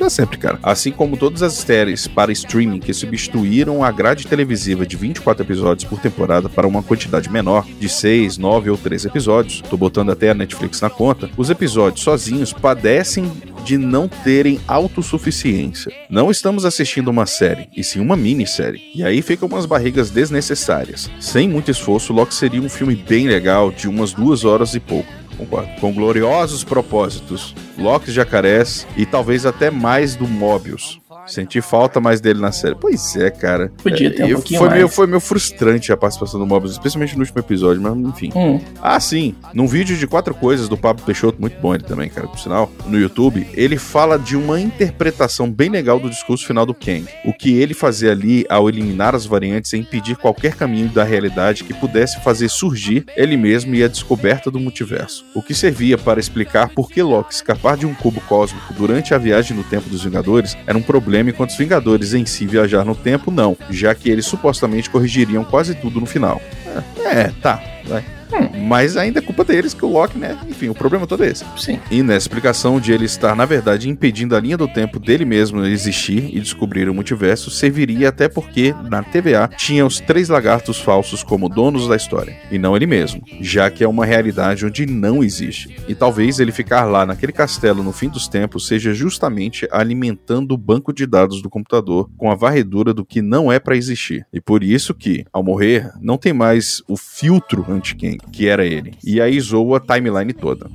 Mandar 0.04 0.10
sempre, 0.10 0.36
cara. 0.36 0.58
Assim 0.62 0.92
como 0.92 1.16
todas 1.16 1.42
as 1.42 1.54
séries 1.54 2.06
para 2.06 2.30
streaming 2.30 2.78
que 2.78 2.92
substituíram 2.92 3.82
a 3.82 3.90
grade 3.90 4.26
televisiva 4.26 4.84
de 4.84 4.96
24 4.96 5.42
episódios 5.42 5.88
por 5.88 5.98
temporada 5.98 6.46
para 6.46 6.66
uma 6.66 6.82
quantidade 6.82 7.30
menor, 7.30 7.66
de 7.80 7.88
6, 7.88 8.36
9 8.36 8.68
ou 8.68 8.76
13 8.76 9.08
episódios, 9.08 9.62
tô 9.62 9.78
botando 9.78 10.10
até 10.10 10.28
a 10.28 10.34
Netflix 10.34 10.80
na 10.82 10.90
conta, 10.90 11.30
os 11.38 11.48
episódios 11.48 12.04
sozinhos 12.04 12.52
padecem 12.52 13.32
de 13.64 13.78
não 13.78 14.06
terem 14.06 14.60
autossuficiência. 14.68 15.90
Não 16.10 16.30
estamos 16.30 16.66
assistindo 16.66 17.08
uma 17.08 17.24
série, 17.24 17.68
e 17.74 17.82
sim 17.82 17.98
uma 17.98 18.14
minissérie. 18.14 18.82
E 18.94 19.02
aí 19.02 19.22
ficam 19.22 19.48
umas 19.48 19.64
barrigas 19.64 20.10
desnecessárias. 20.10 21.10
Sem 21.18 21.48
muito 21.48 21.70
esforço, 21.70 22.12
Loki 22.12 22.34
seria 22.34 22.60
um 22.60 22.68
filme 22.68 22.94
bem 22.94 23.26
legal, 23.26 23.70
de 23.70 23.88
umas 23.88 24.12
duas 24.12 24.44
horas 24.44 24.74
e 24.74 24.80
pouco. 24.80 25.23
Com 25.80 25.92
gloriosos 25.92 26.64
propósitos, 26.64 27.54
Loki 27.78 28.10
jacarés 28.10 28.86
e 28.96 29.04
talvez 29.04 29.44
até 29.44 29.70
mais 29.70 30.14
do 30.14 30.26
Mobius. 30.26 31.00
Senti 31.26 31.60
falta 31.60 32.00
mais 32.00 32.20
dele 32.20 32.40
na 32.40 32.52
série. 32.52 32.74
Pois 32.74 33.16
é, 33.16 33.30
cara. 33.30 33.72
Podia 33.82 34.10
ter 34.10 34.22
um 34.24 34.26
É, 34.26 34.30
eu- 34.32 34.36
pouquinho 34.36 34.58
foi 34.58 34.68
mais. 34.68 34.78
Meio, 34.78 34.88
foi 34.88 35.06
meio 35.06 35.20
frustrante 35.20 35.92
a 35.92 35.96
participação 35.96 36.38
do 36.38 36.46
Mobius, 36.46 36.72
especialmente 36.72 37.14
no 37.14 37.20
último 37.20 37.38
episódio, 37.38 37.80
mas 37.82 37.94
enfim. 37.96 38.30
Hum. 38.34 38.60
Ah, 38.82 38.98
sim. 39.00 39.34
Num 39.54 39.66
vídeo 39.66 39.96
de 39.96 40.06
quatro 40.06 40.34
coisas 40.34 40.68
do 40.68 40.76
Pablo 40.76 41.04
Peixoto, 41.04 41.40
muito 41.40 41.58
bom 41.60 41.74
ele 41.74 41.84
também, 41.84 42.08
cara, 42.08 42.26
por 42.28 42.38
sinal, 42.38 42.70
no 42.86 42.98
YouTube, 42.98 43.46
ele 43.54 43.78
fala 43.78 44.18
de 44.18 44.36
uma 44.36 44.60
interpretação 44.60 45.50
bem 45.50 45.70
legal 45.70 45.98
do 45.98 46.10
discurso 46.10 46.46
final 46.46 46.66
do 46.66 46.74
Kang. 46.74 47.06
O 47.24 47.32
que 47.32 47.54
ele 47.58 47.72
fazia 47.74 48.10
ali 48.12 48.44
ao 48.48 48.68
eliminar 48.68 49.14
as 49.14 49.24
variantes 49.24 49.72
e 49.72 49.78
impedir 49.78 50.16
qualquer 50.16 50.54
caminho 50.56 50.88
da 50.88 51.04
realidade 51.04 51.64
que 51.64 51.72
pudesse 51.74 52.20
fazer 52.20 52.48
surgir 52.50 53.04
ele 53.16 53.36
mesmo 53.36 53.74
e 53.74 53.82
a 53.82 53.88
descoberta 53.88 54.50
do 54.50 54.60
multiverso. 54.60 55.24
O 55.34 55.42
que 55.42 55.54
servia 55.54 55.96
para 55.96 56.20
explicar 56.20 56.68
por 56.68 56.90
que 56.90 57.02
Loki 57.02 57.32
escapar 57.34 57.76
de 57.76 57.86
um 57.86 57.94
cubo 57.94 58.20
cósmico 58.22 58.74
durante 58.74 59.14
a 59.14 59.18
viagem 59.18 59.56
no 59.56 59.64
tempo 59.64 59.88
dos 59.88 60.04
Vingadores 60.04 60.56
era 60.66 60.76
um 60.76 60.82
problema 60.82 61.13
enquanto 61.20 61.50
os 61.50 61.56
Vingadores 61.56 62.14
em 62.14 62.26
si 62.26 62.46
viajar 62.46 62.84
no 62.84 62.94
tempo 62.94 63.30
não, 63.30 63.56
já 63.70 63.94
que 63.94 64.10
eles 64.10 64.26
supostamente 64.26 64.90
corrigiriam 64.90 65.44
quase 65.44 65.74
tudo 65.74 66.00
no 66.00 66.06
final. 66.06 66.40
É, 67.04 67.20
é, 67.20 67.32
tá, 67.40 67.62
vai. 67.86 68.04
Mas 68.66 68.96
ainda 68.96 69.18
é 69.18 69.22
culpa 69.22 69.44
deles 69.44 69.74
que 69.74 69.84
o 69.84 69.88
Loki, 69.88 70.18
né? 70.18 70.36
Enfim, 70.48 70.68
o 70.68 70.74
problema 70.74 71.06
todo 71.06 71.24
é 71.24 71.28
esse. 71.28 71.44
Sim. 71.56 71.78
E 71.90 72.02
nessa 72.02 72.26
explicação 72.26 72.80
de 72.80 72.92
ele 72.92 73.04
estar, 73.04 73.36
na 73.36 73.44
verdade, 73.44 73.88
impedindo 73.88 74.34
a 74.34 74.40
linha 74.40 74.56
do 74.56 74.66
tempo 74.66 74.98
dele 74.98 75.24
mesmo 75.24 75.64
existir 75.64 76.34
e 76.34 76.40
descobrir 76.40 76.88
o 76.88 76.94
multiverso, 76.94 77.50
serviria 77.50 78.08
até 78.08 78.28
porque, 78.28 78.74
na 78.90 79.02
TVA, 79.02 79.48
tinha 79.56 79.86
os 79.86 80.00
três 80.00 80.28
lagartos 80.28 80.80
falsos 80.80 81.22
como 81.22 81.48
donos 81.48 81.86
da 81.86 81.96
história, 81.96 82.36
e 82.50 82.58
não 82.58 82.76
ele 82.76 82.86
mesmo, 82.86 83.22
já 83.40 83.70
que 83.70 83.84
é 83.84 83.88
uma 83.88 84.06
realidade 84.06 84.64
onde 84.66 84.86
não 84.86 85.22
existe. 85.22 85.76
E 85.86 85.94
talvez 85.94 86.40
ele 86.40 86.52
ficar 86.52 86.84
lá 86.84 87.06
naquele 87.06 87.32
castelo 87.32 87.82
no 87.82 87.92
fim 87.92 88.08
dos 88.08 88.26
tempos 88.26 88.66
seja 88.66 88.92
justamente 88.94 89.68
alimentando 89.70 90.52
o 90.52 90.58
banco 90.58 90.92
de 90.92 91.06
dados 91.06 91.42
do 91.42 91.50
computador 91.50 92.08
com 92.16 92.30
a 92.30 92.34
varredura 92.34 92.92
do 92.92 93.04
que 93.04 93.20
não 93.20 93.52
é 93.52 93.58
pra 93.58 93.76
existir. 93.76 94.26
E 94.32 94.40
por 94.40 94.62
isso 94.64 94.94
que, 94.94 95.24
ao 95.32 95.42
morrer, 95.42 95.92
não 96.00 96.16
tem 96.16 96.32
mais 96.32 96.82
o 96.88 96.96
filtro 96.96 97.64
anti-Kang, 97.74 98.18
que 98.32 98.48
era 98.48 98.64
ele. 98.64 98.92
E 99.04 99.20
aí 99.20 99.38
zoa 99.40 99.78
a 99.78 99.80
timeline 99.80 100.32
toda. 100.32 100.68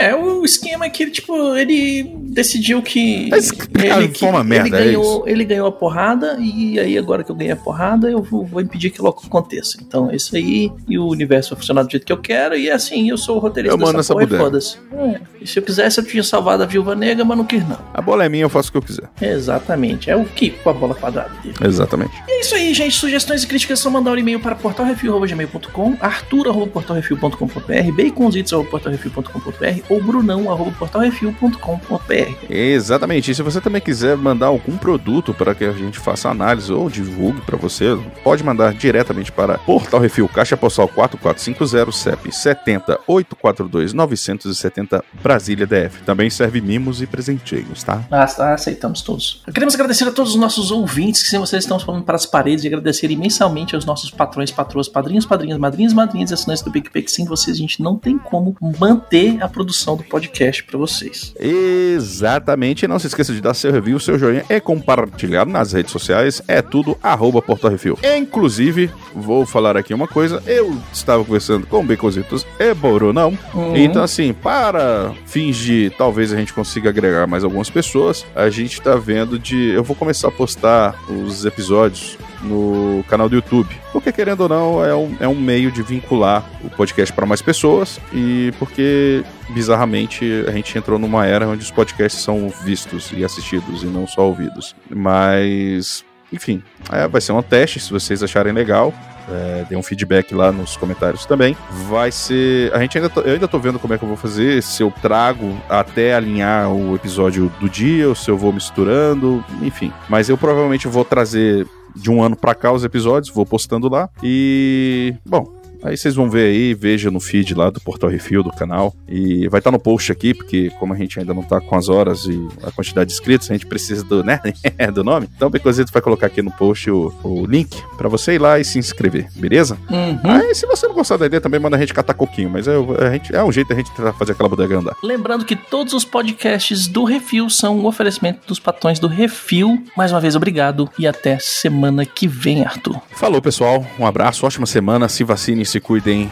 É, 0.00 0.14
o 0.14 0.44
esquema 0.44 0.86
é 0.86 0.90
que 0.90 1.02
ele, 1.04 1.12
tipo, 1.12 1.56
ele 1.56 2.04
decidiu 2.22 2.82
que. 2.82 3.28
Tá 3.30 3.38
explicado 3.38 4.02
ele, 4.02 4.14
forma 4.14 4.40
ele 4.40 4.48
merda, 4.48 4.80
é 4.80 4.84
ganhou, 4.84 5.28
ele 5.28 5.44
ganhou 5.44 5.68
a 5.68 5.72
porrada, 5.72 6.36
e 6.40 6.78
aí 6.80 6.98
agora 6.98 7.22
que 7.22 7.30
eu 7.30 7.36
ganhei 7.36 7.52
a 7.52 7.56
porrada, 7.56 8.10
eu 8.10 8.22
vou, 8.22 8.44
vou 8.44 8.60
impedir 8.60 8.90
que 8.90 9.00
logo 9.00 9.22
aconteça. 9.24 9.78
Então 9.80 10.10
é 10.10 10.16
isso 10.16 10.34
aí, 10.34 10.72
e 10.88 10.98
o 10.98 11.06
universo 11.06 11.50
vai 11.50 11.60
funcionar 11.60 11.84
do 11.84 11.90
jeito 11.90 12.04
que 12.04 12.12
eu 12.12 12.20
quero, 12.20 12.56
e 12.56 12.70
assim, 12.70 13.08
eu 13.08 13.16
sou 13.16 13.36
o 13.36 13.38
roteirista 13.38 13.76
Eu 13.76 13.78
mando 13.78 14.00
essa 14.00 14.12
porra 14.12 14.26
foda-se. 14.26 14.78
É, 14.92 15.20
e 15.40 15.46
se 15.46 15.58
eu 15.58 15.62
quisesse, 15.62 16.00
eu 16.00 16.04
tinha 16.04 16.22
salvado 16.22 16.62
a 16.62 16.66
viúva 16.66 16.94
negra, 16.94 17.24
mas 17.24 17.36
não 17.36 17.44
quis, 17.44 17.66
não. 17.68 17.78
A 17.94 18.02
bola 18.02 18.24
é 18.24 18.28
minha, 18.28 18.44
eu 18.44 18.48
faço 18.48 18.70
o 18.70 18.72
que 18.72 18.78
eu 18.78 18.82
quiser. 18.82 19.08
Exatamente. 19.20 20.10
É 20.10 20.16
o 20.16 20.24
que 20.24 20.50
com 20.50 20.70
a 20.70 20.72
bola 20.72 20.94
quadrada 20.94 21.30
dele. 21.42 21.54
Exatamente. 21.64 22.12
E 22.28 22.32
é 22.32 22.40
isso 22.40 22.54
aí, 22.54 22.74
gente. 22.74 22.96
Sugestões 22.96 23.42
e 23.42 23.46
críticas 23.46 23.78
são 23.78 23.92
mandar 23.92 24.12
um 24.12 24.18
e-mail 24.18 24.40
para 24.40 24.54
portalrefil.gmail.com, 24.54 25.96
arthur.portalrefil.com.br, 26.22 27.92
baconzitos.portalrefil.com.br 27.96 29.80
ou 29.88 30.02
brunão.portalrefil.com.br. 30.02 32.46
Exatamente. 32.48 33.30
E 33.30 33.34
se 33.34 33.42
você 33.42 33.60
também 33.60 33.80
quiser 33.80 34.16
mandar 34.16 34.46
algum 34.46 34.76
produto 34.76 35.34
para 35.34 35.52
que 35.54 35.64
a 35.64 35.72
gente 35.72 35.98
faça 35.98 36.30
análise 36.30 36.72
ou 36.72 36.88
divulgue 36.88 37.40
para 37.42 37.56
você, 37.56 37.98
pode 38.22 38.44
mandar 38.44 38.72
diretamente 38.74 39.32
para 39.32 39.58
Portal 39.58 40.00
Refil, 40.00 40.28
Caixa 40.28 40.56
Postal 40.56 40.88
4450 40.88 41.92
CEP 41.92 42.34
70 42.34 43.00
842 43.06 43.92
970 43.92 45.04
Brasília 45.22 45.66
DF. 45.66 46.02
Também 46.04 46.30
serve 46.30 46.60
mimos 46.60 47.02
e 47.02 47.06
presentinhos, 47.06 47.82
tá? 47.82 48.04
Ah, 48.10 48.26
tá, 48.26 48.54
aceitamos 48.54 49.02
todos. 49.02 49.42
Queremos 49.52 49.74
agradecer 49.74 50.08
a 50.08 50.12
todos 50.12 50.34
os 50.34 50.40
nossos 50.40 50.70
ouvintes, 50.70 51.28
que 51.28 51.38
vocês 51.38 51.64
estamos 51.64 51.82
falando 51.82 52.04
para 52.04 52.16
as 52.16 52.24
paredes, 52.26 52.64
e 52.64 52.68
agradecer 52.68 53.10
imensamente 53.10 53.74
aos 53.74 53.84
nossos 53.84 54.10
patrões, 54.10 54.50
patroas, 54.50 54.88
padrinhos, 54.88 55.26
padrinhas, 55.26 55.58
madrinhas, 55.58 55.92
madrinhas 55.92 56.11
e 56.14 56.34
assinantes 56.34 56.62
do 56.62 56.70
PicPay, 56.70 57.02
que 57.02 57.10
sem 57.10 57.24
vocês 57.24 57.56
a 57.56 57.60
gente 57.60 57.82
não 57.82 57.96
tem 57.96 58.18
como 58.18 58.56
manter 58.78 59.42
a 59.42 59.48
produção 59.48 59.96
do 59.96 60.04
podcast 60.04 60.62
para 60.64 60.78
vocês. 60.78 61.34
Exatamente. 61.38 62.86
Não 62.86 62.98
se 62.98 63.06
esqueça 63.06 63.32
de 63.32 63.40
dar 63.40 63.54
seu 63.54 63.72
review, 63.72 63.98
seu 63.98 64.18
joinha 64.18 64.44
e 64.48 64.60
compartilhar 64.60 65.46
nas 65.46 65.72
redes 65.72 65.92
sociais. 65.92 66.42
É 66.46 66.60
tudo 66.62 66.96
arroba 67.02 67.42
Portal 67.42 67.70
Refil. 67.70 67.98
Inclusive, 68.16 68.90
vou 69.14 69.46
falar 69.46 69.76
aqui 69.76 69.94
uma 69.94 70.08
coisa. 70.08 70.42
Eu 70.46 70.76
estava 70.92 71.24
conversando 71.24 71.66
com 71.66 71.84
Becositos 71.84 72.46
e 72.58 72.74
Borunão. 72.74 73.36
Uhum. 73.54 73.76
Então, 73.76 74.02
assim, 74.02 74.32
para 74.32 75.12
fins 75.26 75.56
de 75.56 75.92
talvez 75.96 76.32
a 76.32 76.36
gente 76.36 76.52
consiga 76.52 76.90
agregar 76.90 77.26
mais 77.26 77.44
algumas 77.44 77.70
pessoas, 77.70 78.24
a 78.34 78.48
gente 78.50 78.80
tá 78.80 78.96
vendo 78.96 79.38
de. 79.38 79.70
Eu 79.70 79.84
vou 79.84 79.96
começar 79.96 80.28
a 80.28 80.32
postar 80.32 80.94
os 81.08 81.44
episódios 81.44 82.18
no 82.42 83.04
canal 83.08 83.28
do 83.28 83.34
YouTube. 83.34 83.74
Porque, 83.92 84.12
querendo 84.12 84.42
ou 84.42 84.48
não, 84.48 84.84
é 84.84 84.94
um, 84.94 85.16
é 85.20 85.28
um 85.28 85.34
meio 85.34 85.70
de 85.70 85.82
vincular 85.82 86.44
o 86.62 86.70
podcast 86.70 87.12
para 87.14 87.26
mais 87.26 87.40
pessoas 87.40 88.00
e 88.12 88.52
porque, 88.58 89.24
bizarramente, 89.50 90.44
a 90.46 90.50
gente 90.50 90.76
entrou 90.76 90.98
numa 90.98 91.26
era 91.26 91.46
onde 91.46 91.62
os 91.62 91.70
podcasts 91.70 92.22
são 92.22 92.48
vistos 92.64 93.10
e 93.14 93.24
assistidos 93.24 93.82
e 93.82 93.86
não 93.86 94.06
só 94.06 94.26
ouvidos. 94.26 94.74
Mas, 94.90 96.04
enfim, 96.32 96.62
é, 96.90 97.06
vai 97.06 97.20
ser 97.20 97.32
um 97.32 97.42
teste, 97.42 97.78
se 97.80 97.90
vocês 97.90 98.22
acharem 98.22 98.52
legal. 98.52 98.92
É, 99.28 99.64
dê 99.68 99.76
um 99.76 99.82
feedback 99.82 100.34
lá 100.34 100.50
nos 100.50 100.76
comentários 100.76 101.24
também. 101.24 101.56
Vai 101.88 102.10
ser. 102.10 102.74
A 102.74 102.80
gente 102.80 102.98
ainda. 102.98 103.10
eu 103.24 103.34
ainda 103.34 103.46
tô 103.46 103.58
vendo 103.58 103.78
como 103.78 103.94
é 103.94 103.98
que 103.98 104.04
eu 104.04 104.08
vou 104.08 104.16
fazer. 104.16 104.62
Se 104.62 104.82
eu 104.82 104.92
trago 105.00 105.56
até 105.68 106.14
alinhar 106.14 106.70
o 106.72 106.96
episódio 106.96 107.50
do 107.60 107.68
dia, 107.68 108.08
ou 108.08 108.14
se 108.14 108.28
eu 108.30 108.36
vou 108.36 108.52
misturando, 108.52 109.44
enfim. 109.62 109.92
Mas 110.08 110.28
eu 110.28 110.36
provavelmente 110.36 110.88
vou 110.88 111.04
trazer 111.04 111.66
de 111.94 112.10
um 112.10 112.22
ano 112.22 112.36
pra 112.36 112.54
cá 112.54 112.72
os 112.72 112.84
episódios, 112.84 113.34
vou 113.34 113.46
postando 113.46 113.88
lá. 113.88 114.08
E. 114.22 115.14
Bom. 115.24 115.61
Aí 115.82 115.96
vocês 115.96 116.14
vão 116.14 116.30
ver 116.30 116.46
aí, 116.46 116.74
veja 116.74 117.10
no 117.10 117.20
feed 117.20 117.54
lá 117.54 117.70
do 117.70 117.80
Portal 117.80 118.10
Refil 118.10 118.42
do 118.42 118.50
canal. 118.50 118.94
E 119.08 119.48
vai 119.48 119.58
estar 119.58 119.70
no 119.70 119.78
post 119.78 120.12
aqui, 120.12 120.34
porque 120.34 120.70
como 120.78 120.92
a 120.94 120.96
gente 120.96 121.18
ainda 121.18 121.34
não 121.34 121.42
tá 121.42 121.60
com 121.60 121.76
as 121.76 121.88
horas 121.88 122.24
e 122.24 122.48
a 122.62 122.70
quantidade 122.70 123.08
de 123.08 123.14
inscritos, 123.14 123.50
a 123.50 123.54
gente 123.54 123.66
precisa 123.66 124.04
do, 124.04 124.22
né, 124.22 124.40
do 124.94 125.02
nome. 125.02 125.28
Então 125.34 125.48
o 125.48 125.50
Becozito 125.50 125.92
vai 125.92 126.02
colocar 126.02 126.26
aqui 126.26 126.42
no 126.42 126.50
post 126.52 126.90
o, 126.90 127.12
o 127.22 127.46
link 127.46 127.76
pra 127.96 128.08
você 128.08 128.34
ir 128.34 128.38
lá 128.38 128.58
e 128.58 128.64
se 128.64 128.78
inscrever, 128.78 129.28
beleza? 129.36 129.76
Uhum. 129.90 130.18
Aí 130.24 130.54
se 130.54 130.66
você 130.66 130.86
não 130.86 130.94
gostar 130.94 131.16
da 131.16 131.26
ideia, 131.26 131.40
também 131.40 131.60
manda 131.60 131.76
a 131.76 131.80
gente 131.80 131.92
catar 131.92 132.14
coquinho. 132.14 132.50
Mas 132.50 132.68
é, 132.68 132.74
a 132.76 133.12
gente, 133.12 133.34
é 133.34 133.42
um 133.42 133.52
jeito 133.52 133.68
da 133.68 133.74
gente 133.74 133.90
tentar 133.92 134.12
fazer 134.12 134.32
aquela 134.32 134.48
bodega 134.48 134.78
andar. 134.78 134.96
Lembrando 135.02 135.44
que 135.44 135.56
todos 135.56 135.92
os 135.92 136.04
podcasts 136.04 136.86
do 136.86 137.04
Refil 137.04 137.48
são 137.50 137.78
um 137.78 137.86
oferecimento 137.86 138.46
dos 138.46 138.58
patrões 138.58 138.98
do 138.98 139.08
Refil. 139.08 139.82
Mais 139.96 140.12
uma 140.12 140.20
vez, 140.20 140.36
obrigado 140.36 140.88
e 140.98 141.06
até 141.06 141.38
semana 141.38 142.04
que 142.04 142.26
vem, 142.26 142.64
Arthur. 142.64 143.00
Falou, 143.12 143.40
pessoal. 143.40 143.84
Um 143.98 144.06
abraço, 144.06 144.46
ótima 144.46 144.66
semana. 144.66 145.08
Se 145.08 145.24
vacinem, 145.24 145.64
se 145.72 145.80
cuidem. 145.80 146.30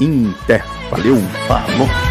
Em 0.00 0.34
até. 0.42 0.64
Valeu. 0.90 1.16
Falou. 1.46 2.07